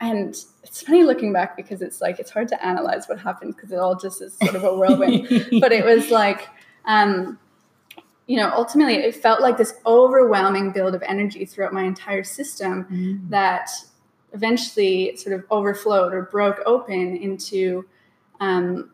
and 0.00 0.34
it's 0.62 0.82
funny 0.82 1.04
looking 1.04 1.32
back 1.32 1.56
because 1.56 1.82
it's 1.82 2.00
like 2.00 2.18
it's 2.18 2.30
hard 2.30 2.48
to 2.48 2.66
analyze 2.66 3.06
what 3.06 3.18
happened 3.18 3.54
because 3.54 3.70
it 3.70 3.78
all 3.78 3.96
just 3.96 4.22
is 4.22 4.34
sort 4.42 4.54
of 4.54 4.64
a 4.64 4.74
whirlwind. 4.74 5.28
but 5.60 5.72
it 5.72 5.84
was 5.84 6.10
like, 6.10 6.48
um, 6.86 7.38
you 8.26 8.38
know, 8.38 8.50
ultimately 8.54 8.94
it 8.94 9.14
felt 9.14 9.42
like 9.42 9.58
this 9.58 9.74
overwhelming 9.84 10.72
build 10.72 10.94
of 10.94 11.02
energy 11.02 11.44
throughout 11.44 11.74
my 11.74 11.82
entire 11.82 12.24
system 12.24 12.86
mm. 12.90 13.28
that 13.28 13.70
eventually 14.32 15.16
sort 15.16 15.34
of 15.34 15.44
overflowed 15.50 16.14
or 16.14 16.22
broke 16.22 16.60
open 16.64 17.16
into 17.16 17.84
um, 18.40 18.90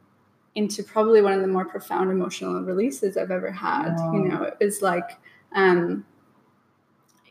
into 0.57 0.83
probably 0.83 1.23
one 1.23 1.35
of 1.35 1.41
the 1.41 1.47
more 1.47 1.67
profound 1.67 2.11
emotional 2.11 2.61
releases 2.63 3.17
I've 3.17 3.31
ever 3.31 3.53
had. 3.53 3.95
Wow. 3.95 4.13
You 4.13 4.21
know, 4.25 4.43
it 4.43 4.57
was 4.59 4.83
like 4.83 5.11
um, 5.55 6.05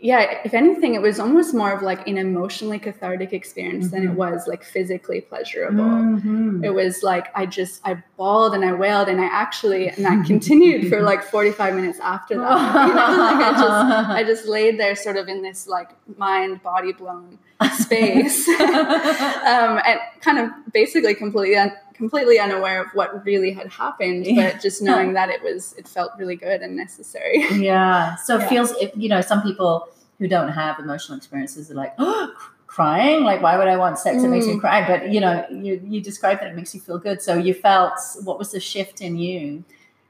yeah, 0.05 0.41
if 0.45 0.53
anything, 0.53 0.93
it 0.93 1.01
was 1.01 1.19
almost 1.19 1.55
more 1.55 1.71
of 1.71 1.81
like 1.81 2.07
an 2.07 2.19
emotionally 2.19 2.77
cathartic 2.77 3.33
experience 3.33 3.85
mm-hmm. 3.85 3.95
than 3.95 4.03
it 4.03 4.09
mm-hmm. 4.09 4.17
was 4.17 4.47
like 4.47 4.63
physically 4.63 5.21
pleasurable. 5.21 5.83
Mm-hmm. 5.83 6.63
It 6.63 6.75
was 6.75 7.01
like 7.01 7.29
I 7.33 7.47
just 7.47 7.81
I 7.83 8.03
bawled 8.15 8.53
and 8.53 8.63
I 8.63 8.73
wailed 8.73 9.09
and 9.09 9.19
I 9.19 9.25
actually 9.25 9.89
and 9.89 10.05
I 10.05 10.23
continued 10.27 10.89
for 10.89 11.01
like 11.01 11.23
45 11.23 11.73
minutes 11.73 11.99
after 11.99 12.37
that. 12.37 12.45
You 12.85 12.93
know? 12.93 13.17
like 13.17 13.43
I 13.43 13.51
just 13.53 14.09
I 14.09 14.23
just 14.27 14.45
laid 14.45 14.79
there 14.79 14.95
sort 14.95 15.17
of 15.17 15.27
in 15.27 15.41
this 15.41 15.65
like 15.65 15.89
mind 16.17 16.61
body 16.61 16.93
blown 16.93 17.39
space, 17.73 18.47
um, 18.47 19.79
and 19.87 19.99
kind 20.21 20.37
of 20.37 20.51
basically 20.71 21.15
completely 21.15 21.55
un- 21.55 21.75
completely 21.95 22.37
unaware 22.37 22.81
of 22.81 22.87
what 22.93 23.25
really 23.25 23.53
had 23.53 23.67
happened, 23.69 24.27
but 24.35 24.61
just 24.61 24.81
knowing 24.81 25.13
that 25.13 25.29
it 25.29 25.41
was, 25.41 25.73
it 25.77 25.87
felt 25.87 26.11
really 26.19 26.35
good 26.35 26.61
and 26.61 26.75
necessary. 26.75 27.45
Yeah. 27.53 28.15
So 28.17 28.37
yeah. 28.37 28.43
it 28.43 28.49
feels, 28.49 28.71
if, 28.73 28.91
you 28.97 29.07
know, 29.07 29.21
some 29.21 29.41
people 29.41 29.87
who 30.19 30.27
don't 30.27 30.49
have 30.49 30.79
emotional 30.79 31.17
experiences 31.17 31.71
are 31.71 31.75
like, 31.75 31.93
oh, 31.97 32.31
crying. 32.67 33.23
Like, 33.23 33.41
why 33.41 33.57
would 33.57 33.67
I 33.67 33.77
want 33.77 33.97
sex 33.99 34.21
that 34.21 34.27
makes 34.27 34.47
me 34.47 34.53
mm. 34.53 34.59
cry? 34.59 34.85
But 34.85 35.11
you 35.11 35.21
know, 35.21 35.45
you 35.49 35.81
you 35.85 36.01
describe 36.01 36.39
that 36.39 36.49
it 36.49 36.55
makes 36.55 36.73
you 36.73 36.81
feel 36.81 36.97
good. 36.97 37.21
So 37.21 37.37
you 37.37 37.53
felt 37.53 37.99
what 38.23 38.37
was 38.37 38.51
the 38.51 38.59
shift 38.59 39.01
in 39.01 39.17
you? 39.17 39.63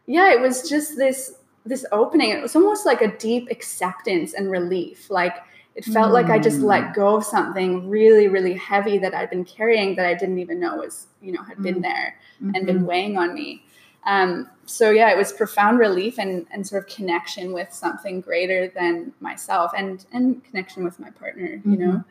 Yeah, 0.08 0.32
it 0.34 0.42
was 0.42 0.68
just 0.70 0.98
this 0.98 1.36
this 1.66 1.86
opening. 1.92 2.30
It 2.30 2.42
was 2.42 2.56
almost 2.56 2.86
like 2.86 3.02
a 3.02 3.16
deep 3.18 3.50
acceptance 3.52 4.34
and 4.34 4.50
relief. 4.50 5.10
Like 5.10 5.36
it 5.76 5.84
felt 5.84 6.10
mm. 6.10 6.14
like 6.14 6.28
I 6.28 6.40
just 6.40 6.60
let 6.60 6.84
mm. 6.86 6.96
go 6.96 7.18
of 7.18 7.26
something 7.26 7.90
really, 7.90 8.30
really 8.30 8.54
heavy 8.54 8.98
that 9.00 9.14
I'd 9.14 9.30
been 9.30 9.44
carrying 9.44 9.96
that 9.98 10.06
I 10.06 10.14
didn't 10.14 10.40
even 10.40 10.60
know 10.60 10.78
was, 10.78 11.08
you 11.22 11.34
know, 11.34 11.44
had 11.44 11.58
mm. 11.58 11.64
been 11.64 11.82
there 11.82 12.16
mm-hmm. 12.42 12.56
and 12.56 12.66
been 12.66 12.78
mm-hmm. 12.78 12.86
weighing 12.86 13.18
on 13.18 13.34
me. 13.34 13.65
Um, 14.06 14.50
so 14.66 14.92
yeah, 14.92 15.12
it 15.12 15.18
was 15.18 15.32
profound 15.32 15.80
relief 15.80 16.18
and, 16.18 16.46
and 16.52 16.66
sort 16.66 16.84
of 16.84 16.94
connection 16.94 17.54
with 17.54 17.72
something 17.74 18.22
greater 18.22 18.68
than 18.68 19.14
myself 19.20 19.72
and 19.78 20.06
and 20.12 20.44
connection 20.44 20.84
with 20.84 21.00
my 21.00 21.10
partner, 21.12 21.62
you 21.66 21.72
mm-hmm. 21.72 21.84
know. 21.84 22.04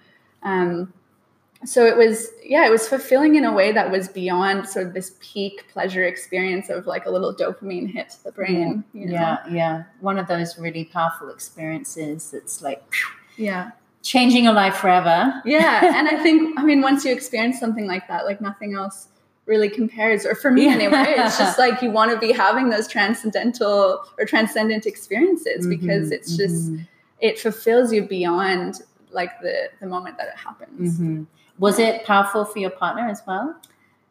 Um, 0.42 0.92
so 1.64 1.86
it 1.86 1.96
was 1.96 2.28
yeah, 2.44 2.66
it 2.66 2.70
was 2.70 2.88
fulfilling 2.88 3.36
in 3.36 3.44
a 3.44 3.52
way 3.52 3.72
that 3.72 3.90
was 3.90 4.08
beyond 4.08 4.68
sort 4.68 4.86
of 4.86 4.94
this 4.94 5.16
peak 5.20 5.66
pleasure 5.72 6.04
experience 6.04 6.68
of 6.68 6.86
like 6.86 7.06
a 7.06 7.10
little 7.10 7.34
dopamine 7.34 7.90
hit 7.90 8.10
to 8.10 8.24
the 8.24 8.32
brain. 8.32 8.84
Yeah, 8.92 9.00
you 9.00 9.06
know? 9.06 9.12
yeah, 9.12 9.38
yeah. 9.50 9.82
One 10.00 10.18
of 10.18 10.28
those 10.28 10.58
really 10.58 10.84
powerful 10.84 11.30
experiences 11.30 12.30
that's 12.30 12.62
like. 12.62 12.82
Yeah 13.36 13.72
changing 14.04 14.44
your 14.44 14.52
life 14.52 14.76
forever 14.76 15.40
yeah 15.46 15.80
and 15.98 16.06
i 16.06 16.22
think 16.22 16.60
i 16.60 16.62
mean 16.62 16.82
once 16.82 17.06
you 17.06 17.10
experience 17.10 17.58
something 17.58 17.86
like 17.86 18.06
that 18.06 18.26
like 18.26 18.38
nothing 18.38 18.74
else 18.74 19.08
really 19.46 19.68
compares 19.68 20.24
or 20.24 20.34
for 20.34 20.50
me 20.50 20.68
anyway 20.68 21.14
it's 21.18 21.38
just 21.38 21.58
like 21.64 21.82
you 21.82 21.90
want 21.90 22.10
to 22.10 22.18
be 22.18 22.32
having 22.32 22.70
those 22.70 22.88
transcendental 22.88 24.04
or 24.18 24.24
transcendent 24.24 24.86
experiences 24.86 25.66
mm-hmm, 25.66 25.70
because 25.70 26.10
it's 26.10 26.36
just 26.36 26.72
mm-hmm. 26.72 26.82
it 27.20 27.38
fulfills 27.38 27.92
you 27.92 28.02
beyond 28.02 28.82
like 29.10 29.40
the 29.40 29.68
the 29.80 29.86
moment 29.86 30.16
that 30.16 30.28
it 30.28 30.36
happens 30.36 30.98
mm-hmm. 30.98 31.24
was 31.58 31.78
it 31.78 32.04
powerful 32.04 32.44
for 32.44 32.58
your 32.58 32.70
partner 32.70 33.06
as 33.08 33.22
well 33.26 33.54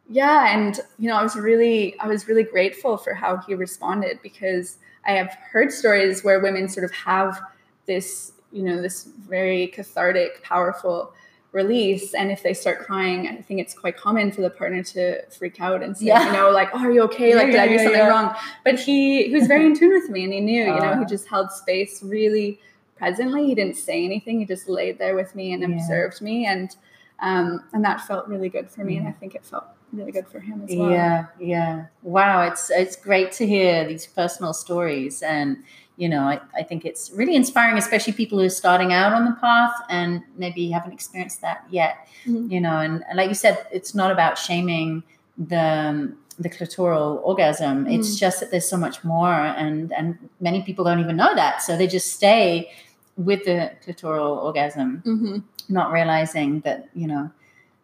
yeah 0.10 0.54
and 0.54 0.82
you 1.00 1.10
know 1.10 1.16
i 1.16 1.24
was 1.24 1.36
really 1.36 2.00
i 2.00 2.08
was 2.08 2.28
really 2.28 2.44
grateful 2.44 2.98
for 2.98 3.14
how 3.14 3.38
he 3.38 3.56
responded 3.56 4.20
because 4.22 4.78
i 5.06 5.12
have 5.14 5.36
heard 5.52 5.72
stories 5.72 6.24
where 6.24 6.40
women 6.40 6.70
sort 6.70 6.84
of 6.84 6.92
have 6.92 7.42
this 7.88 8.34
you 8.52 8.62
know 8.62 8.82
this 8.82 9.06
very 9.28 9.68
cathartic 9.68 10.44
powerful 10.44 11.14
release 11.54 12.14
and 12.16 12.32
if 12.32 12.42
they 12.42 12.54
start 12.54 12.80
crying 12.80 13.28
i 13.28 13.42
think 13.42 13.60
it's 13.60 13.76
quite 13.76 13.96
common 13.96 14.32
for 14.32 14.42
the 14.42 14.50
partner 14.50 14.84
to 14.84 15.24
freak 15.28 15.62
out 15.62 15.84
and 15.84 15.96
say 15.96 16.08
yeah. 16.08 16.26
you 16.26 16.34
know 16.34 16.50
like 16.50 16.70
oh 16.74 16.84
are 16.84 16.92
you 16.92 17.02
okay? 17.04 17.36
Like 17.36 17.48
yeah, 17.48 17.52
did 17.52 17.60
i 17.62 17.68
do 17.68 17.78
something 17.78 17.94
yeah. 17.96 18.08
wrong? 18.08 18.36
But 18.64 18.80
he 18.80 19.28
he 19.28 19.34
was 19.34 19.48
very 19.48 19.66
in 19.66 19.78
tune 19.78 19.92
with 19.92 20.10
me 20.10 20.24
and 20.24 20.34
he 20.34 20.40
knew 20.40 20.64
you 20.64 20.80
know 20.80 20.98
he 21.00 21.06
just 21.06 21.28
held 21.28 21.52
space 21.52 22.04
really 22.04 22.60
presently. 22.96 23.46
He 23.46 23.56
didn't 23.56 23.78
say 23.78 24.04
anything. 24.04 24.40
He 24.40 24.46
just 24.46 24.68
laid 24.68 24.98
there 24.98 25.16
with 25.16 25.36
me 25.36 25.54
and 25.54 25.64
observed 25.64 26.22
me 26.22 26.46
and 26.46 26.76
um 27.20 27.64
and 27.74 27.84
that 27.84 28.02
felt 28.02 28.28
really 28.28 28.50
good 28.50 28.70
for 28.70 28.84
me 28.84 28.98
and 28.98 29.08
i 29.08 29.12
think 29.12 29.36
it 29.36 29.46
felt 29.46 29.66
really 29.92 30.12
good 30.12 30.28
for 30.28 30.40
him 30.40 30.64
as 30.68 30.76
well. 30.76 30.90
Yeah 30.90 31.26
yeah. 31.40 31.86
Wow 32.02 32.42
it's 32.42 32.72
it's 32.72 32.96
great 32.96 33.32
to 33.34 33.46
hear 33.46 33.88
these 33.88 34.08
personal 34.08 34.54
stories 34.54 35.22
and 35.22 35.64
you 35.98 36.10
know, 36.10 36.22
I, 36.22 36.40
I 36.56 36.64
think 36.64 36.86
it's 36.86 37.12
really 37.12 37.36
inspiring, 37.36 37.78
especially 37.78 38.14
people 38.14 38.40
who 38.40 38.46
are 38.46 38.50
starting 38.50 38.92
out 38.94 39.14
on 39.14 39.26
the 39.26 39.34
path 39.34 39.74
and 39.90 40.24
maybe 40.38 40.70
haven't 40.70 40.92
experienced 40.92 41.42
that 41.42 41.66
yet. 41.70 42.08
Mm-hmm. 42.26 42.52
You 42.52 42.62
know, 42.62 42.80
and, 42.80 43.04
and, 43.08 43.18
like 43.18 43.30
you 43.30 43.36
said, 43.36 43.68
it's 43.72 43.94
not 43.94 44.12
about 44.12 44.38
shaming 44.38 45.04
the 45.38 45.60
um, 45.60 46.18
the 46.40 46.50
clitoral 46.50 47.22
orgasm. 47.24 47.86
Mm. 47.86 48.00
It's 48.00 48.18
just 48.18 48.40
that 48.40 48.50
there's 48.50 48.68
so 48.68 48.78
much 48.78 49.04
more, 49.04 49.34
and 49.34 49.94
and 49.94 50.18
many 50.40 50.64
people 50.64 50.84
don't 50.84 51.00
even 51.00 51.16
know 51.16 51.36
that, 51.36 51.62
so 51.62 51.78
they 51.78 51.88
just 51.88 52.14
stay 52.14 52.72
with 53.16 53.44
the 53.46 53.72
clitoral 53.86 54.44
orgasm, 54.44 55.04
mm-hmm. 55.06 55.38
not 55.70 55.92
realizing 55.92 56.62
that 56.62 56.90
you 56.96 57.08
know, 57.08 57.30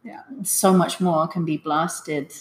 yeah, 0.04 0.22
so 0.43 0.74
much 0.74 1.00
more 1.00 1.28
can 1.28 1.45
be 1.45 1.58
blasted 1.58 2.34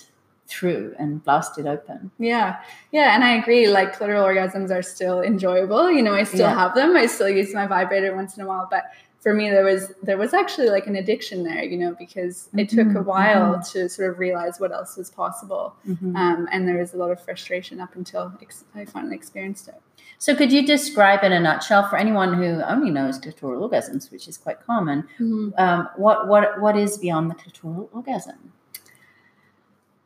through 0.49 0.95
and 0.99 1.23
blast 1.23 1.59
it 1.59 1.67
open. 1.67 2.11
Yeah. 2.19 2.57
Yeah. 2.91 3.15
And 3.15 3.23
I 3.23 3.37
agree. 3.37 3.69
Like 3.69 3.97
clitoral 3.97 4.25
orgasms 4.25 4.71
are 4.71 4.83
still 4.83 5.21
enjoyable. 5.21 5.91
You 5.91 6.03
know, 6.03 6.15
I 6.15 6.25
still 6.25 6.41
yeah. 6.41 6.55
have 6.55 6.75
them. 6.75 6.97
I 6.97 7.07
still 7.07 7.29
use 7.29 7.55
my 7.55 7.67
vibrator 7.67 8.15
once 8.17 8.37
in 8.37 8.43
a 8.43 8.47
while. 8.47 8.67
But 8.71 8.85
for 9.21 9.35
me 9.35 9.51
there 9.51 9.65
was 9.65 9.93
there 10.03 10.17
was 10.17 10.33
actually 10.33 10.71
like 10.71 10.87
an 10.87 10.97
addiction 10.97 11.43
there, 11.43 11.63
you 11.63 11.77
know, 11.77 11.95
because 11.99 12.49
it 12.57 12.69
mm-hmm. 12.69 12.93
took 12.93 12.97
a 12.97 13.03
while 13.03 13.55
mm-hmm. 13.55 13.79
to 13.79 13.89
sort 13.89 14.11
of 14.11 14.19
realize 14.19 14.59
what 14.59 14.73
else 14.73 14.97
was 14.97 15.11
possible. 15.11 15.77
Mm-hmm. 15.87 16.17
Um, 16.17 16.49
and 16.51 16.67
there 16.67 16.79
was 16.79 16.95
a 16.95 16.97
lot 16.97 17.11
of 17.11 17.21
frustration 17.21 17.81
up 17.81 17.95
until 17.95 18.33
ex- 18.41 18.65
I 18.75 18.85
finally 18.85 19.17
experienced 19.17 19.69
it. 19.69 19.81
So, 20.21 20.35
could 20.35 20.51
you 20.51 20.67
describe 20.67 21.23
in 21.23 21.33
a 21.33 21.41
nutshell 21.41 21.89
for 21.89 21.97
anyone 21.97 22.35
who 22.35 22.63
only 22.63 22.91
knows 22.91 23.21
clitoral 23.21 23.69
orgasms, 23.69 24.11
which 24.11 24.27
is 24.27 24.37
quite 24.37 24.61
common, 24.61 25.03
mm-hmm. 25.21 25.51
um, 25.59 25.89
what 25.97 26.27
what 26.27 26.61
what 26.61 26.77
is 26.77 26.97
beyond 26.99 27.31
the 27.31 27.35
clitoral 27.35 27.89
orgasm? 27.93 28.53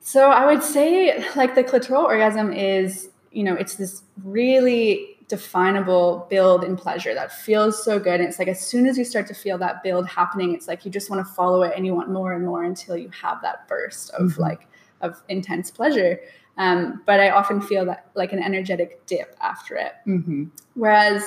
So 0.02 0.30
I 0.30 0.46
would 0.46 0.62
say 0.62 1.24
like 1.36 1.54
the 1.54 1.62
clitoral 1.62 2.02
orgasm 2.02 2.52
is, 2.52 3.08
you 3.30 3.44
know, 3.44 3.54
it's 3.54 3.76
this 3.76 4.02
really 4.22 5.16
definable 5.28 6.26
build 6.28 6.64
in 6.64 6.76
pleasure 6.76 7.14
that 7.14 7.32
feels 7.32 7.82
so 7.82 7.98
good. 7.98 8.20
And 8.20 8.28
it's 8.28 8.38
like 8.38 8.48
as 8.48 8.60
soon 8.60 8.86
as 8.86 8.98
you 8.98 9.04
start 9.04 9.28
to 9.28 9.34
feel 9.34 9.56
that 9.58 9.82
build 9.82 10.08
happening, 10.08 10.54
it's 10.54 10.66
like 10.66 10.84
you 10.84 10.90
just 10.90 11.08
want 11.08 11.26
to 11.26 11.32
follow 11.32 11.62
it 11.62 11.72
and 11.76 11.86
you 11.86 11.94
want 11.94 12.10
more 12.10 12.32
and 12.32 12.44
more 12.44 12.64
until 12.64 12.96
you 12.96 13.10
have 13.10 13.40
that 13.42 13.66
burst 13.68 14.10
of 14.10 14.32
mm-hmm. 14.32 14.42
like 14.42 14.66
of 15.00 15.22
intense 15.28 15.70
pleasure. 15.70 16.20
Um, 16.58 17.02
but 17.06 17.20
I 17.20 17.30
often 17.30 17.62
feel 17.62 17.86
that 17.86 18.10
like 18.14 18.32
an 18.32 18.42
energetic 18.42 19.06
dip 19.06 19.36
after 19.40 19.76
it. 19.76 19.92
Mm-hmm. 20.06 20.44
Whereas 20.74 21.22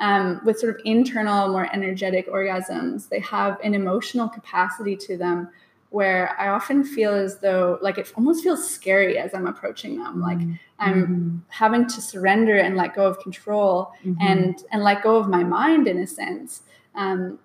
um, 0.00 0.40
with 0.44 0.58
sort 0.58 0.74
of 0.74 0.82
internal, 0.84 1.48
more 1.48 1.72
energetic 1.72 2.28
orgasms, 2.28 3.08
they 3.08 3.20
have 3.20 3.58
an 3.62 3.72
emotional 3.72 4.28
capacity 4.28 4.96
to 4.96 5.16
them 5.16 5.48
where 5.96 6.38
I 6.38 6.48
often 6.48 6.84
feel 6.84 7.14
as 7.14 7.38
though 7.38 7.78
like 7.80 7.96
it 7.96 8.12
almost 8.18 8.42
feels 8.42 8.68
scary 8.68 9.16
as 9.16 9.32
I'm 9.32 9.46
approaching 9.46 9.96
them. 9.96 10.20
Like 10.20 10.36
mm-hmm. 10.36 10.52
I'm 10.78 11.02
mm-hmm. 11.02 11.36
having 11.48 11.86
to 11.86 12.02
surrender 12.02 12.58
and 12.58 12.76
let 12.76 12.94
go 12.94 13.06
of 13.06 13.18
control 13.18 13.92
mm-hmm. 14.04 14.20
and 14.20 14.62
and 14.70 14.84
let 14.84 15.02
go 15.02 15.16
of 15.16 15.26
my 15.26 15.42
mind 15.42 15.88
in 15.88 15.98
a 15.98 16.06
sense. 16.06 16.62
Um, 16.94 17.38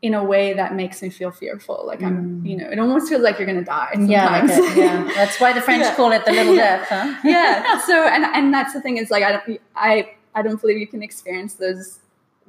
in 0.00 0.14
a 0.14 0.24
way 0.24 0.54
that 0.54 0.74
makes 0.74 1.02
me 1.02 1.10
feel 1.10 1.30
fearful. 1.30 1.82
Like 1.86 2.02
I'm, 2.02 2.42
you 2.42 2.56
know, 2.56 2.70
it 2.70 2.78
almost 2.78 3.10
feels 3.10 3.20
like 3.20 3.38
you're 3.38 3.46
gonna 3.46 3.62
die. 3.62 3.92
Mm. 3.94 4.10
Yeah, 4.10 4.30
like 4.30 4.74
yeah. 4.74 5.12
That's 5.14 5.38
why 5.38 5.52
the 5.52 5.60
French 5.60 5.82
Yeah. 5.82 5.94
call 5.94 6.10
it 6.12 6.24
the 6.24 6.32
little 6.32 6.56
death, 6.66 6.88
huh? 6.88 7.20
yeah. 7.22 7.78
So 7.82 8.06
and 8.08 8.24
and 8.24 8.54
that's 8.54 8.72
the 8.72 8.80
thing 8.80 8.96
is 8.96 9.10
like 9.10 9.24
I 9.24 9.32
don't 9.32 9.60
I 9.76 10.12
I 10.34 10.40
don't 10.40 10.58
believe 10.58 10.78
you 10.78 10.86
can 10.86 11.02
experience 11.02 11.52
those 11.54 11.98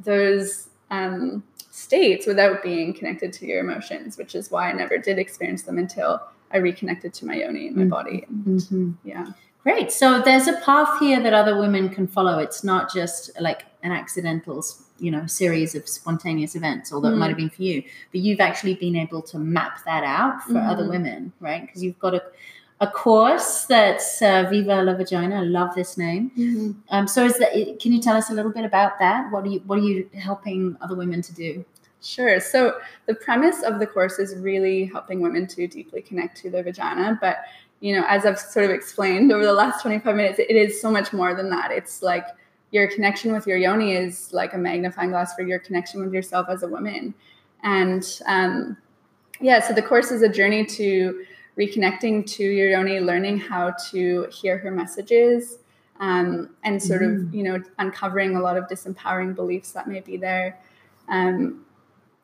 those 0.01 0.69
um, 0.91 1.43
states 1.71 2.27
without 2.27 2.61
being 2.61 2.93
connected 2.93 3.33
to 3.33 3.45
your 3.47 3.59
emotions, 3.61 4.17
which 4.17 4.35
is 4.35 4.51
why 4.51 4.69
I 4.69 4.73
never 4.73 4.97
did 4.97 5.17
experience 5.17 5.63
them 5.63 5.77
until 5.77 6.21
I 6.53 6.57
reconnected 6.57 7.13
to 7.15 7.25
my 7.25 7.35
yoni 7.35 7.67
and 7.67 7.77
my 7.77 7.83
Mm. 7.83 7.89
body. 7.89 8.25
And, 8.27 8.45
Mhm. 8.59 8.93
yeah. 9.03 9.27
Great. 9.63 9.91
So 9.91 10.21
there's 10.21 10.47
a 10.47 10.53
path 10.65 10.99
here 10.99 11.21
that 11.21 11.33
other 11.33 11.57
women 11.57 11.87
can 11.89 12.07
follow. 12.07 12.39
It's 12.39 12.63
not 12.63 12.91
just 12.93 13.29
like 13.39 13.63
an 13.83 13.91
accidental, 13.91 14.65
you 14.99 15.11
know, 15.11 15.25
series 15.27 15.75
of 15.75 15.87
spontaneous 15.87 16.55
events, 16.55 16.91
although 16.91 17.09
it 17.09 17.13
Mm. 17.13 17.17
might 17.19 17.27
have 17.29 17.37
been 17.37 17.49
for 17.49 17.61
you. 17.63 17.83
But 18.11 18.21
you've 18.21 18.39
actually 18.41 18.73
been 18.73 18.95
able 18.95 19.21
to 19.21 19.37
map 19.39 19.77
that 19.85 20.03
out 20.03 20.43
for 20.43 20.57
other 20.57 20.83
Mhm. 20.85 20.89
women, 20.89 21.31
right? 21.39 21.61
Because 21.65 21.83
you've 21.83 21.99
got 21.99 22.15
a, 22.15 22.23
a 22.81 22.87
course 22.87 23.65
that's 23.65 24.21
uh, 24.23 24.47
Viva 24.49 24.81
la 24.81 24.95
Vagina. 24.95 25.37
I 25.37 25.43
love 25.43 25.75
this 25.75 25.97
name. 25.97 26.31
Um, 26.89 27.07
so 27.07 27.23
is 27.23 27.37
that? 27.37 27.79
Can 27.79 27.93
you 27.93 28.01
tell 28.01 28.17
us 28.17 28.31
a 28.31 28.33
little 28.33 28.51
bit 28.51 28.65
about 28.65 28.97
that? 28.99 29.31
What 29.31 29.45
are 29.45 29.49
you 29.49 29.61
What 29.67 29.77
are 29.79 29.83
you 29.83 30.09
helping 30.15 30.75
other 30.81 30.95
women 30.95 31.21
to 31.21 31.33
do? 31.33 31.63
Sure. 32.01 32.39
So 32.39 32.79
the 33.05 33.13
premise 33.13 33.61
of 33.61 33.79
the 33.79 33.85
course 33.85 34.17
is 34.17 34.35
really 34.35 34.85
helping 34.85 35.21
women 35.21 35.45
to 35.47 35.67
deeply 35.67 36.01
connect 36.01 36.35
to 36.37 36.49
their 36.49 36.63
vagina. 36.63 37.19
But, 37.21 37.37
you 37.79 37.95
know, 37.95 38.03
as 38.07 38.25
I've 38.25 38.39
sort 38.39 38.65
of 38.65 38.71
explained 38.71 39.31
over 39.31 39.45
the 39.45 39.53
last 39.53 39.83
25 39.83 40.15
minutes, 40.15 40.39
it 40.39 40.49
is 40.49 40.81
so 40.81 40.89
much 40.89 41.13
more 41.13 41.35
than 41.35 41.51
that. 41.51 41.69
It's 41.71 42.01
like 42.01 42.25
your 42.71 42.87
connection 42.87 43.31
with 43.33 43.45
your 43.45 43.57
yoni 43.57 43.93
is 43.93 44.33
like 44.33 44.55
a 44.55 44.57
magnifying 44.57 45.11
glass 45.11 45.35
for 45.35 45.43
your 45.43 45.59
connection 45.59 46.01
with 46.01 46.11
yourself 46.11 46.47
as 46.49 46.63
a 46.63 46.67
woman. 46.67 47.13
And 47.61 48.03
um, 48.25 48.77
yeah, 49.39 49.59
so 49.59 49.73
the 49.73 49.83
course 49.83 50.09
is 50.09 50.23
a 50.23 50.29
journey 50.29 50.65
to 50.65 51.23
reconnecting 51.61 52.25
to 52.35 52.43
your 52.43 52.69
yoni, 52.69 52.99
learning 52.99 53.37
how 53.39 53.73
to 53.91 54.27
hear 54.31 54.57
her 54.57 54.71
messages. 54.71 55.59
Um, 55.99 56.49
and 56.63 56.81
sort 56.81 57.03
of, 57.03 57.33
you 57.33 57.43
know, 57.43 57.61
uncovering 57.77 58.35
a 58.35 58.41
lot 58.41 58.57
of 58.57 58.63
disempowering 58.67 59.35
beliefs 59.35 59.71
that 59.73 59.87
may 59.87 59.99
be 59.99 60.17
there. 60.17 60.59
Um, 61.07 61.63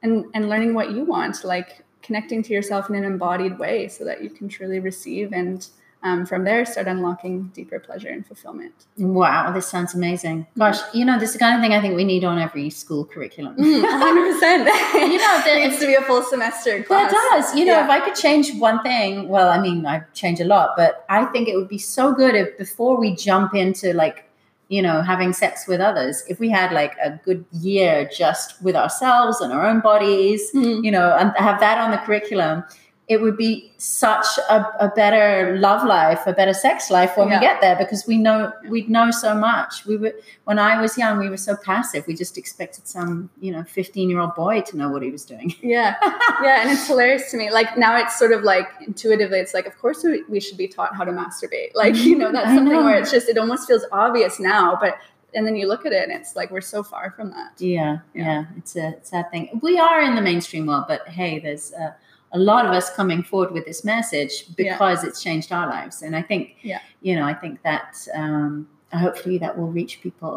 and 0.01 0.25
and 0.33 0.49
learning 0.49 0.73
what 0.73 0.91
you 0.91 1.03
want 1.03 1.43
like 1.43 1.83
connecting 2.01 2.41
to 2.43 2.53
yourself 2.53 2.89
in 2.89 2.95
an 2.95 3.03
embodied 3.03 3.59
way 3.59 3.87
so 3.87 4.05
that 4.05 4.23
you 4.23 4.29
can 4.29 4.47
truly 4.47 4.79
receive 4.79 5.33
and 5.33 5.67
um, 6.03 6.25
from 6.25 6.43
there 6.43 6.63
start 6.65 6.87
unlocking 6.87 7.51
deeper 7.55 7.79
pleasure 7.79 8.09
and 8.09 8.25
fulfillment 8.25 8.73
Wow, 8.97 9.51
this 9.51 9.67
sounds 9.67 9.93
amazing. 9.95 10.47
Gosh, 10.57 10.77
you 10.93 11.05
know, 11.05 11.19
this 11.19 11.29
is 11.29 11.33
the 11.33 11.39
kind 11.39 11.55
of 11.55 11.61
thing 11.61 11.73
I 11.77 11.81
think 11.81 11.95
we 11.95 12.03
need 12.03 12.23
on 12.23 12.39
every 12.39 12.69
school 12.69 13.03
curriculum. 13.05 13.55
100% 13.57 13.61
You 15.11 15.17
know, 15.17 15.41
the- 15.43 15.51
it 15.55 15.67
needs 15.69 15.79
to 15.79 15.87
be 15.87 15.95
a 15.95 16.01
full 16.01 16.23
semester 16.23 16.83
class 16.83 17.11
That 17.11 17.29
does. 17.31 17.55
You 17.55 17.65
know, 17.65 17.73
Yeah. 17.73 17.83
if 17.85 17.89
I 17.89 17.99
could 17.99 18.15
change 18.15 18.53
one 18.59 18.81
thing, 18.83 19.27
well, 19.29 19.49
I 19.49 19.59
mean, 19.59 19.85
I 19.85 20.01
change 20.13 20.39
a 20.39 20.45
lot, 20.45 20.71
but 20.77 21.05
I 21.09 21.25
think 21.25 21.47
it 21.47 21.55
would 21.55 21.67
be 21.67 21.77
so 21.77 22.13
good 22.13 22.35
if 22.35 22.57
before 22.57 22.97
we 22.99 23.15
jump 23.15 23.53
into 23.55 23.93
like, 23.93 24.23
you 24.69 24.81
know, 24.81 25.01
having 25.01 25.31
sex 25.33 25.67
with 25.67 25.79
others, 25.79 26.23
if 26.27 26.39
we 26.39 26.49
had 26.49 26.71
like 26.73 26.93
a 27.03 27.11
good 27.23 27.45
year 27.53 28.09
just 28.15 28.61
with 28.61 28.75
ourselves 28.75 29.39
and 29.41 29.53
our 29.53 29.65
own 29.65 29.79
bodies, 29.79 30.51
Mhm. 30.53 30.83
you 30.83 30.91
know, 30.91 31.15
and 31.19 31.31
have 31.37 31.59
that 31.61 31.77
on 31.77 31.91
the 31.91 31.97
curriculum, 31.97 32.63
it 33.07 33.21
would 33.21 33.37
be 33.37 33.71
such 33.77 34.25
a, 34.49 34.85
a 34.85 34.91
better 34.93 35.57
love 35.59 35.85
life, 35.87 36.19
a 36.27 36.33
better 36.33 36.53
sex 36.53 36.91
life 36.91 37.15
when 37.15 37.29
Yeah. 37.29 37.39
we 37.39 37.45
get 37.45 37.61
there 37.61 37.75
because 37.77 38.05
we 38.05 38.17
know 38.17 38.51
we'd 38.67 38.89
know 38.89 39.11
so 39.11 39.33
much. 39.33 39.85
We 39.85 39.95
were 39.95 40.13
when 40.43 40.59
I 40.59 40.81
was 40.81 40.97
young, 40.97 41.17
we 41.17 41.29
were 41.29 41.37
so 41.37 41.55
passive. 41.55 42.05
We 42.05 42.15
just 42.15 42.37
expected 42.37 42.85
some, 42.85 43.29
you 43.39 43.51
know, 43.53 43.63
15 43.63 44.09
year 44.09 44.19
old 44.19 44.35
boy 44.35 44.59
to 44.61 44.75
know 44.77 44.89
what 44.89 45.03
he 45.03 45.09
was 45.09 45.23
doing. 45.23 45.55
yeah 45.61 45.95
yeah 46.43 46.61
and 46.61 46.69
it's 46.69 46.85
hilarious 46.85 47.31
to 47.31 47.37
me 47.37 47.49
like 47.49 47.77
now 47.77 47.97
it's 47.97 48.19
sort 48.19 48.33
of 48.33 48.43
like 48.43 48.67
intuitively 48.85 49.39
it's 49.39 49.53
like 49.53 49.65
of 49.67 49.77
course 49.77 50.03
we, 50.03 50.23
we 50.27 50.39
should 50.41 50.57
be 50.57 50.67
taught 50.67 50.93
how 50.93 51.05
to 51.05 51.11
masturbate 51.11 51.71
like 51.75 51.95
you 51.95 52.17
know 52.17 52.31
that's 52.31 52.47
something 52.55 52.73
know. 52.73 52.83
where 52.83 52.99
it's 52.99 53.11
just 53.11 53.29
it 53.29 53.37
almost 53.37 53.67
feels 53.67 53.85
obvious 53.93 54.37
now 54.39 54.77
but 54.81 54.97
and 55.33 55.45
then 55.47 55.55
you 55.55 55.67
look 55.67 55.85
at 55.85 55.93
it 55.93 56.03
and 56.03 56.11
it's 56.11 56.35
like 56.35 56.51
we're 56.51 56.61
so 56.61 56.83
far 56.83 57.11
from 57.11 57.29
that 57.31 57.51
Yeah, 57.57 57.99
Yeah. 58.13 58.23
yeah, 58.23 58.45
it's 58.57 58.75
a 58.75 58.95
sad 59.03 59.29
thing. 59.31 59.59
We 59.61 59.77
are 59.79 60.01
in 60.01 60.15
the 60.15 60.21
mainstream 60.21 60.65
world, 60.65 60.85
but 60.87 61.07
hey, 61.07 61.39
there's 61.39 61.73
uh, 61.73 61.91
a 62.37 62.41
lot 62.51 62.63
of 62.67 62.71
us 62.79 62.87
coming 62.99 63.21
forward 63.23 63.51
with 63.51 63.65
this 63.65 63.83
message 63.83 64.33
Yeah. 64.47 64.53
because 64.57 65.03
it's 65.07 65.19
changed 65.27 65.49
our 65.51 65.67
lives, 65.67 65.95
and 66.05 66.15
I 66.15 66.23
think, 66.29 66.41
Yeah. 66.71 66.79
you 67.01 67.13
know, 67.17 67.25
I 67.25 67.33
think 67.41 67.61
that 67.63 67.89
um, 68.23 68.67
hopefully 68.93 69.37
that 69.43 69.57
will 69.57 69.71
reach 69.79 69.93
people. 70.01 70.35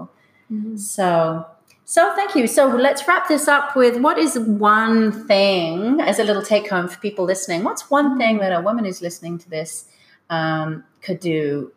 So, 0.76 1.46
so 1.84 2.12
thank 2.16 2.34
you. 2.34 2.46
So 2.48 2.66
let's 2.66 3.06
wrap 3.06 3.28
this 3.28 3.46
up 3.46 3.76
with 3.76 3.94
what 4.06 4.18
is 4.18 4.36
one 4.38 5.12
thing 5.28 6.00
as 6.00 6.18
a 6.18 6.24
little 6.24 6.42
take 6.42 6.68
home 6.68 6.88
for 6.88 6.98
people 6.98 7.24
listening. 7.24 7.62
What's 7.62 7.84
one 7.90 8.18
thing 8.18 8.38
that 8.38 8.52
a 8.52 8.60
woman 8.60 8.84
who's 8.84 9.00
listening 9.00 9.38
to 9.38 9.48
this 9.50 9.86
um, 10.28 10.82
could 11.02 11.20
do 11.20 11.72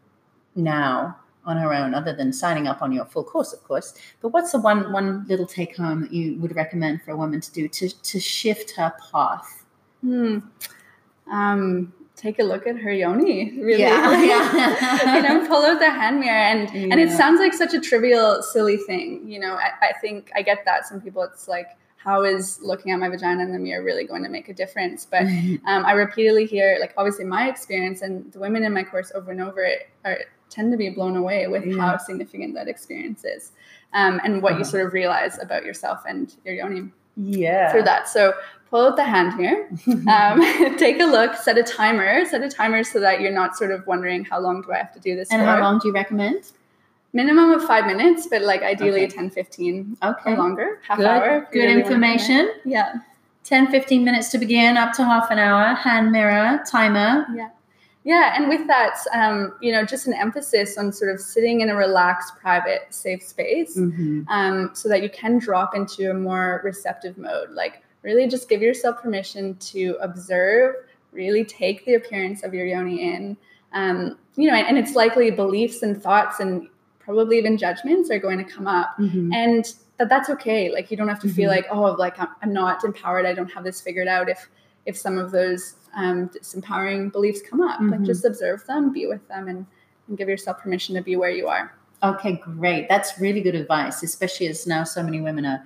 now 0.55 1.17
on 1.45 1.57
her 1.57 1.71
own, 1.73 1.93
other 1.93 2.13
than 2.15 2.31
signing 2.33 2.67
up 2.67 2.81
on 2.81 2.91
your 2.91 3.05
full 3.05 3.23
course, 3.23 3.53
of 3.53 3.63
course? 3.63 3.93
But 4.21 4.29
what's 4.29 4.51
the 4.53 4.59
one 4.59 4.91
one 4.91 5.25
little 5.27 5.45
take 5.45 5.75
home 5.77 6.01
that 6.01 6.11
you 6.13 6.39
would 6.39 6.55
recommend 6.55 7.01
for 7.03 7.11
a 7.11 7.17
woman 7.17 7.41
to 7.41 7.51
do 7.51 7.67
to 7.67 7.89
to 7.89 8.19
shift 8.19 8.71
her 8.77 8.91
path? 9.11 9.62
Hmm. 10.03 10.39
Um, 11.31 11.93
take 12.15 12.39
a 12.39 12.43
look 12.43 12.67
at 12.67 12.77
her 12.77 12.91
yoni. 12.93 13.57
Really, 13.57 13.81
Yeah, 13.81 14.21
yeah. 14.23 15.15
you 15.15 15.21
know, 15.23 15.47
pull 15.47 15.63
out 15.65 15.79
the 15.79 15.89
hand 15.89 16.19
mirror, 16.19 16.35
and 16.35 16.69
and 16.91 16.99
it 16.99 17.11
sounds 17.11 17.39
like 17.39 17.53
such 17.53 17.73
a 17.73 17.79
trivial, 17.79 18.41
silly 18.43 18.77
thing. 18.77 19.27
You 19.27 19.39
know, 19.39 19.53
I, 19.55 19.69
I 19.81 19.93
think 20.01 20.31
I 20.35 20.41
get 20.41 20.65
that. 20.65 20.85
Some 20.85 21.01
people, 21.01 21.23
it's 21.23 21.47
like, 21.47 21.69
how 21.95 22.23
is 22.23 22.59
looking 22.61 22.91
at 22.91 22.99
my 22.99 23.07
vagina 23.09 23.43
in 23.43 23.53
the 23.53 23.59
mirror 23.59 23.83
really 23.83 24.03
going 24.03 24.23
to 24.23 24.29
make 24.29 24.49
a 24.49 24.53
difference? 24.53 25.05
But 25.09 25.23
um, 25.65 25.85
I 25.85 25.93
repeatedly 25.93 26.45
hear, 26.45 26.77
like, 26.81 26.93
obviously 26.97 27.23
my 27.25 27.49
experience, 27.49 28.01
and 28.01 28.31
the 28.33 28.39
women 28.39 28.63
in 28.63 28.73
my 28.73 28.83
course 28.83 29.11
over 29.15 29.31
and 29.31 29.41
over 29.41 29.65
are 30.05 30.17
tend 30.49 30.71
to 30.71 30.77
be 30.77 30.89
blown 30.89 31.15
away 31.15 31.47
with 31.47 31.65
Yeah. 31.65 31.81
how 31.81 31.97
significant 31.97 32.53
that 32.55 32.67
experience 32.67 33.23
is, 33.23 33.53
um, 33.93 34.19
and 34.23 34.43
what 34.43 34.51
you 34.53 34.61
Uh-huh. 34.61 34.65
sort 34.71 34.85
of 34.85 34.93
realize 34.93 35.39
about 35.41 35.63
yourself 35.65 36.01
and 36.07 36.35
your 36.45 36.53
yoni 36.53 36.91
yeah. 37.17 37.71
through 37.71 37.83
that. 37.83 38.07
So 38.07 38.33
pull 38.73 38.87
out 38.87 38.95
the 38.95 39.03
hand 39.03 39.37
mirror, 39.37 39.67
um, 40.09 40.77
take 40.77 40.99
a 40.99 41.05
look, 41.05 41.35
set 41.35 41.59
a 41.59 41.63
timer, 41.63 42.25
set 42.25 42.41
a 42.41 42.49
timer 42.49 42.83
so 42.83 42.99
that 42.99 43.21
you're 43.21 43.31
not 43.31 43.55
sort 43.55 43.69
of 43.71 43.85
wondering 43.85 44.25
how 44.25 44.39
long 44.39 44.63
do 44.63 44.71
I 44.73 44.77
have 44.77 44.91
to 44.93 44.99
do 44.99 45.15
this 45.15 45.29
and 45.31 45.41
for. 45.41 45.45
how 45.45 45.59
long 45.61 45.77
do 45.77 45.87
you 45.89 45.93
recommend? 45.93 46.51
Minimum 47.13 47.51
of 47.51 47.63
five 47.65 47.85
minutes, 47.85 48.25
but 48.31 48.41
like 48.41 48.63
ideally 48.63 49.03
Okay. 49.05 49.15
10, 49.15 49.29
15 49.29 49.97
Okay. 50.03 50.31
or 50.33 50.37
longer, 50.37 50.79
half 50.87 50.97
Good, 50.97 51.05
hour. 51.05 51.47
good 51.51 51.59
really 51.59 51.79
information. 51.81 52.51
Yeah. 52.65 52.95
10, 53.43 53.67
15 53.69 54.03
minutes 54.03 54.29
to 54.29 54.39
begin, 54.39 54.75
up 54.77 54.93
to 54.93 55.03
half 55.03 55.29
an 55.29 55.37
hour, 55.37 55.75
hand 55.75 56.11
mirror, 56.11 56.63
timer. 56.67 57.27
Yeah. 57.35 57.49
Yeah, 58.05 58.33
and 58.35 58.49
with 58.49 58.65
that, 58.67 58.95
um, 59.13 59.53
you 59.61 59.71
know, 59.71 59.85
just 59.85 60.07
an 60.07 60.13
emphasis 60.15 60.77
on 60.79 60.91
sort 60.91 61.11
of 61.13 61.19
sitting 61.21 61.61
in 61.61 61.69
a 61.69 61.75
relaxed, 61.75 62.35
private, 62.41 62.87
safe 62.89 63.21
space, 63.23 63.77
Mm-hmm. 63.77 64.27
um, 64.29 64.71
so 64.73 64.89
that 64.89 65.03
you 65.03 65.09
can 65.09 65.37
drop 65.37 65.75
into 65.75 66.09
a 66.09 66.13
more 66.13 66.61
receptive 66.65 67.17
mode. 67.17 67.51
Like, 67.51 67.83
really, 68.03 68.27
just 68.27 68.47
give 68.49 68.61
yourself 68.61 69.01
permission 69.01 69.55
to 69.55 69.97
observe. 70.01 70.75
Really 71.11 71.43
take 71.45 71.85
the 71.85 71.95
appearance 71.95 72.43
of 72.43 72.53
your 72.53 72.65
yoni 72.65 73.01
in. 73.13 73.37
Um, 73.71 74.17
you 74.35 74.47
know, 74.49 74.55
and, 74.55 74.67
and 74.67 74.77
it's 74.77 74.95
likely 74.95 75.31
beliefs 75.31 75.81
and 75.83 76.01
thoughts 76.01 76.39
and 76.39 76.67
probably 76.99 77.37
even 77.37 77.57
judgments 77.57 78.09
are 78.11 78.19
going 78.19 78.37
to 78.37 78.43
come 78.43 78.67
up, 78.67 78.95
Mm-hmm. 78.99 79.33
and 79.33 79.65
that 79.97 80.09
that's 80.09 80.29
okay. 80.29 80.71
Like, 80.71 80.89
you 80.89 80.97
don't 80.97 81.07
have 81.07 81.19
to 81.19 81.29
feel 81.29 81.49
Mhm. 81.49 81.55
like, 81.55 81.65
oh, 81.71 81.81
like 81.93 82.19
I'm, 82.19 82.29
I'm 82.41 82.53
not 82.53 82.83
empowered. 82.83 83.25
I 83.25 83.33
don't 83.33 83.51
have 83.51 83.63
this 83.63 83.81
figured 83.81 84.07
out. 84.07 84.29
If 84.29 84.49
if 84.85 84.97
some 84.97 85.17
of 85.17 85.31
those 85.31 85.75
um, 85.95 86.27
disempowering 86.29 87.11
beliefs 87.11 87.41
come 87.47 87.61
up. 87.61 87.79
Like 87.79 87.99
Mhm. 88.01 88.05
just 88.05 88.25
observe 88.25 88.65
them, 88.65 88.91
be 88.91 89.05
with 89.05 89.25
them, 89.27 89.47
and, 89.47 89.65
and 90.07 90.17
give 90.17 90.27
yourself 90.27 90.57
permission 90.59 90.95
to 90.95 91.01
be 91.01 91.15
where 91.15 91.29
you 91.29 91.47
are. 91.47 91.73
Okay, 92.01 92.33
great. 92.43 92.89
That's 92.89 93.17
really 93.19 93.39
good 93.41 93.55
advice, 93.55 94.03
especially 94.03 94.47
as 94.47 94.65
now 94.67 94.83
so 94.83 95.01
many 95.03 95.21
women 95.21 95.45
are 95.45 95.63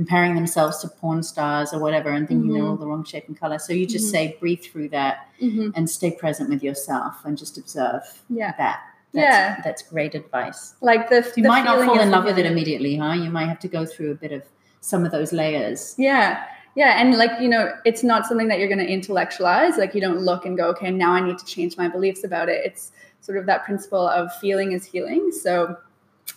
comparing 0.00 0.34
themselves 0.34 0.78
to 0.78 0.88
porn 0.88 1.22
stars 1.22 1.74
or 1.74 1.78
whatever 1.78 2.08
and 2.08 2.26
thinking 2.26 2.54
they're 2.54 2.62
Mhm. 2.62 2.70
all 2.70 2.76
the 2.78 2.86
wrong 2.86 3.04
shape 3.04 3.24
and 3.28 3.38
color. 3.38 3.58
So 3.58 3.74
you 3.74 3.84
just 3.84 4.06
Mhm. 4.06 4.10
say 4.12 4.36
breathe 4.40 4.62
through 4.62 4.88
that 4.90 5.26
Mm-hmm. 5.42 5.72
and 5.74 5.90
stay 5.90 6.10
present 6.10 6.48
with 6.48 6.62
yourself 6.62 7.22
and 7.26 7.36
just 7.36 7.58
observe 7.58 8.00
Yeah, 8.30 8.54
that. 8.56 8.80
That's, 9.12 9.24
Yeah. 9.36 9.60
that's 9.62 9.82
great 9.82 10.14
advice. 10.14 10.74
like 10.80 11.10
the 11.10 11.16
You 11.36 11.42
the 11.42 11.48
might 11.50 11.66
not 11.66 11.84
fall 11.84 12.00
in 12.00 12.10
love 12.10 12.24
with 12.24 12.38
it 12.38 12.46
immediately, 12.46 12.96
huh? 12.96 13.12
You 13.12 13.28
might 13.30 13.48
have 13.52 13.58
to 13.58 13.68
go 13.68 13.84
through 13.84 14.12
a 14.12 14.14
bit 14.14 14.32
of 14.32 14.42
some 14.80 15.04
of 15.04 15.12
those 15.12 15.34
layers. 15.34 15.94
Yeah. 15.98 16.44
Yeah. 16.76 16.98
And 16.98 17.18
like, 17.18 17.32
you 17.38 17.48
know, 17.48 17.70
it's 17.84 18.02
not 18.02 18.24
something 18.24 18.48
that 18.48 18.58
you're 18.58 18.68
going 18.74 18.86
to 18.86 18.90
intellectualize. 18.98 19.76
Like, 19.76 19.94
you 19.94 20.00
don't 20.00 20.20
look 20.20 20.46
and 20.46 20.56
go, 20.56 20.68
okay, 20.68 20.90
now 20.90 21.12
I 21.12 21.20
need 21.20 21.36
to 21.38 21.44
change 21.44 21.76
my 21.76 21.88
beliefs 21.88 22.24
about 22.24 22.48
it. 22.48 22.62
It's 22.64 22.92
sort 23.20 23.36
of 23.36 23.44
that 23.46 23.64
principle 23.66 24.06
of 24.08 24.32
feeling 24.36 24.72
is 24.72 24.82
healing. 24.86 25.30
So, 25.30 25.76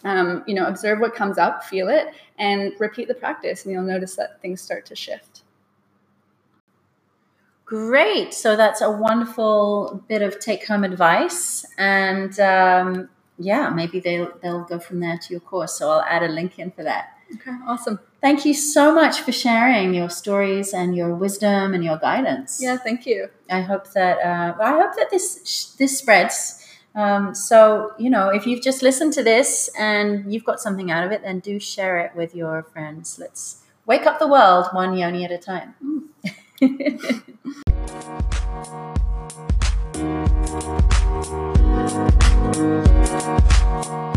um, 0.04 0.44
you 0.48 0.54
know, 0.56 0.66
observe 0.66 1.00
what 1.00 1.16
comes 1.16 1.38
up, 1.38 1.64
feel 1.64 1.90
it, 1.90 2.08
and 2.38 2.74
repeat 2.80 3.08
the 3.08 3.14
practice, 3.14 3.66
and 3.66 3.74
you'll 3.74 3.84
notice 3.84 4.16
that 4.16 4.42
things 4.42 4.62
start 4.62 4.86
to 4.88 4.96
shift. 4.96 5.44
Great. 7.66 8.34
So 8.34 8.56
that's 8.56 8.82
a 8.82 8.92
wonderful 8.92 10.04
bit 10.08 10.22
of 10.22 10.40
take 10.40 10.68
home 10.68 10.84
advice. 10.84 11.66
And 11.78 12.38
um, 12.40 13.10
yeah, 13.40 13.70
maybe 13.70 14.00
they'll, 14.00 14.32
they'll 14.42 14.66
go 14.66 14.80
from 14.80 15.00
there 15.00 15.18
to 15.18 15.34
your 15.34 15.40
course. 15.40 15.80
So 15.80 15.90
I'll 15.90 16.02
add 16.02 16.24
a 16.24 16.28
link 16.28 16.60
in 16.60 16.72
for 16.72 16.84
that. 16.84 17.18
Okay, 17.36 17.52
awesome. 17.66 18.00
Thank 18.22 18.46
you 18.46 18.54
so 18.54 18.94
much 18.94 19.22
for 19.22 19.32
sharing 19.32 19.94
your 19.94 20.10
stories 20.10 20.74
and 20.74 20.96
your 20.96 21.16
wisdom 21.16 21.74
and 21.74 21.84
your 21.84 21.98
guidance. 21.98 22.60
Yeah, 22.62 22.78
thank 22.78 23.06
you. 23.06 23.30
I 23.50 23.62
hope 23.62 23.92
that 23.94 24.20
uh, 24.20 24.56
I 24.62 24.72
hope 24.74 24.96
that 24.98 25.10
this 25.10 25.74
this 25.80 25.98
spreads. 25.98 26.63
Um, 26.96 27.34
so, 27.34 27.94
you 27.98 28.10
know, 28.10 28.30
if 28.30 28.46
you've 28.46 28.62
just 28.62 28.84
listened 28.84 29.14
to 29.14 29.24
this 29.24 29.70
and 29.78 30.32
you've 30.32 30.44
got 30.44 30.60
something 30.60 30.92
out 30.92 31.06
of 31.06 31.12
it, 31.12 31.24
then 31.24 31.40
do 31.40 31.60
share 31.60 32.00
it 32.00 32.16
with 32.16 32.36
your 32.36 32.64
friends. 32.64 33.18
Let's 33.20 33.64
wake 33.86 34.06
up 34.06 34.20
the 34.20 34.28
world 34.28 34.68
one 34.72 34.96
yoni 34.96 35.26
at 35.26 35.32
a 35.32 35.38
time. 35.38 35.76
Mm. 36.62 37.24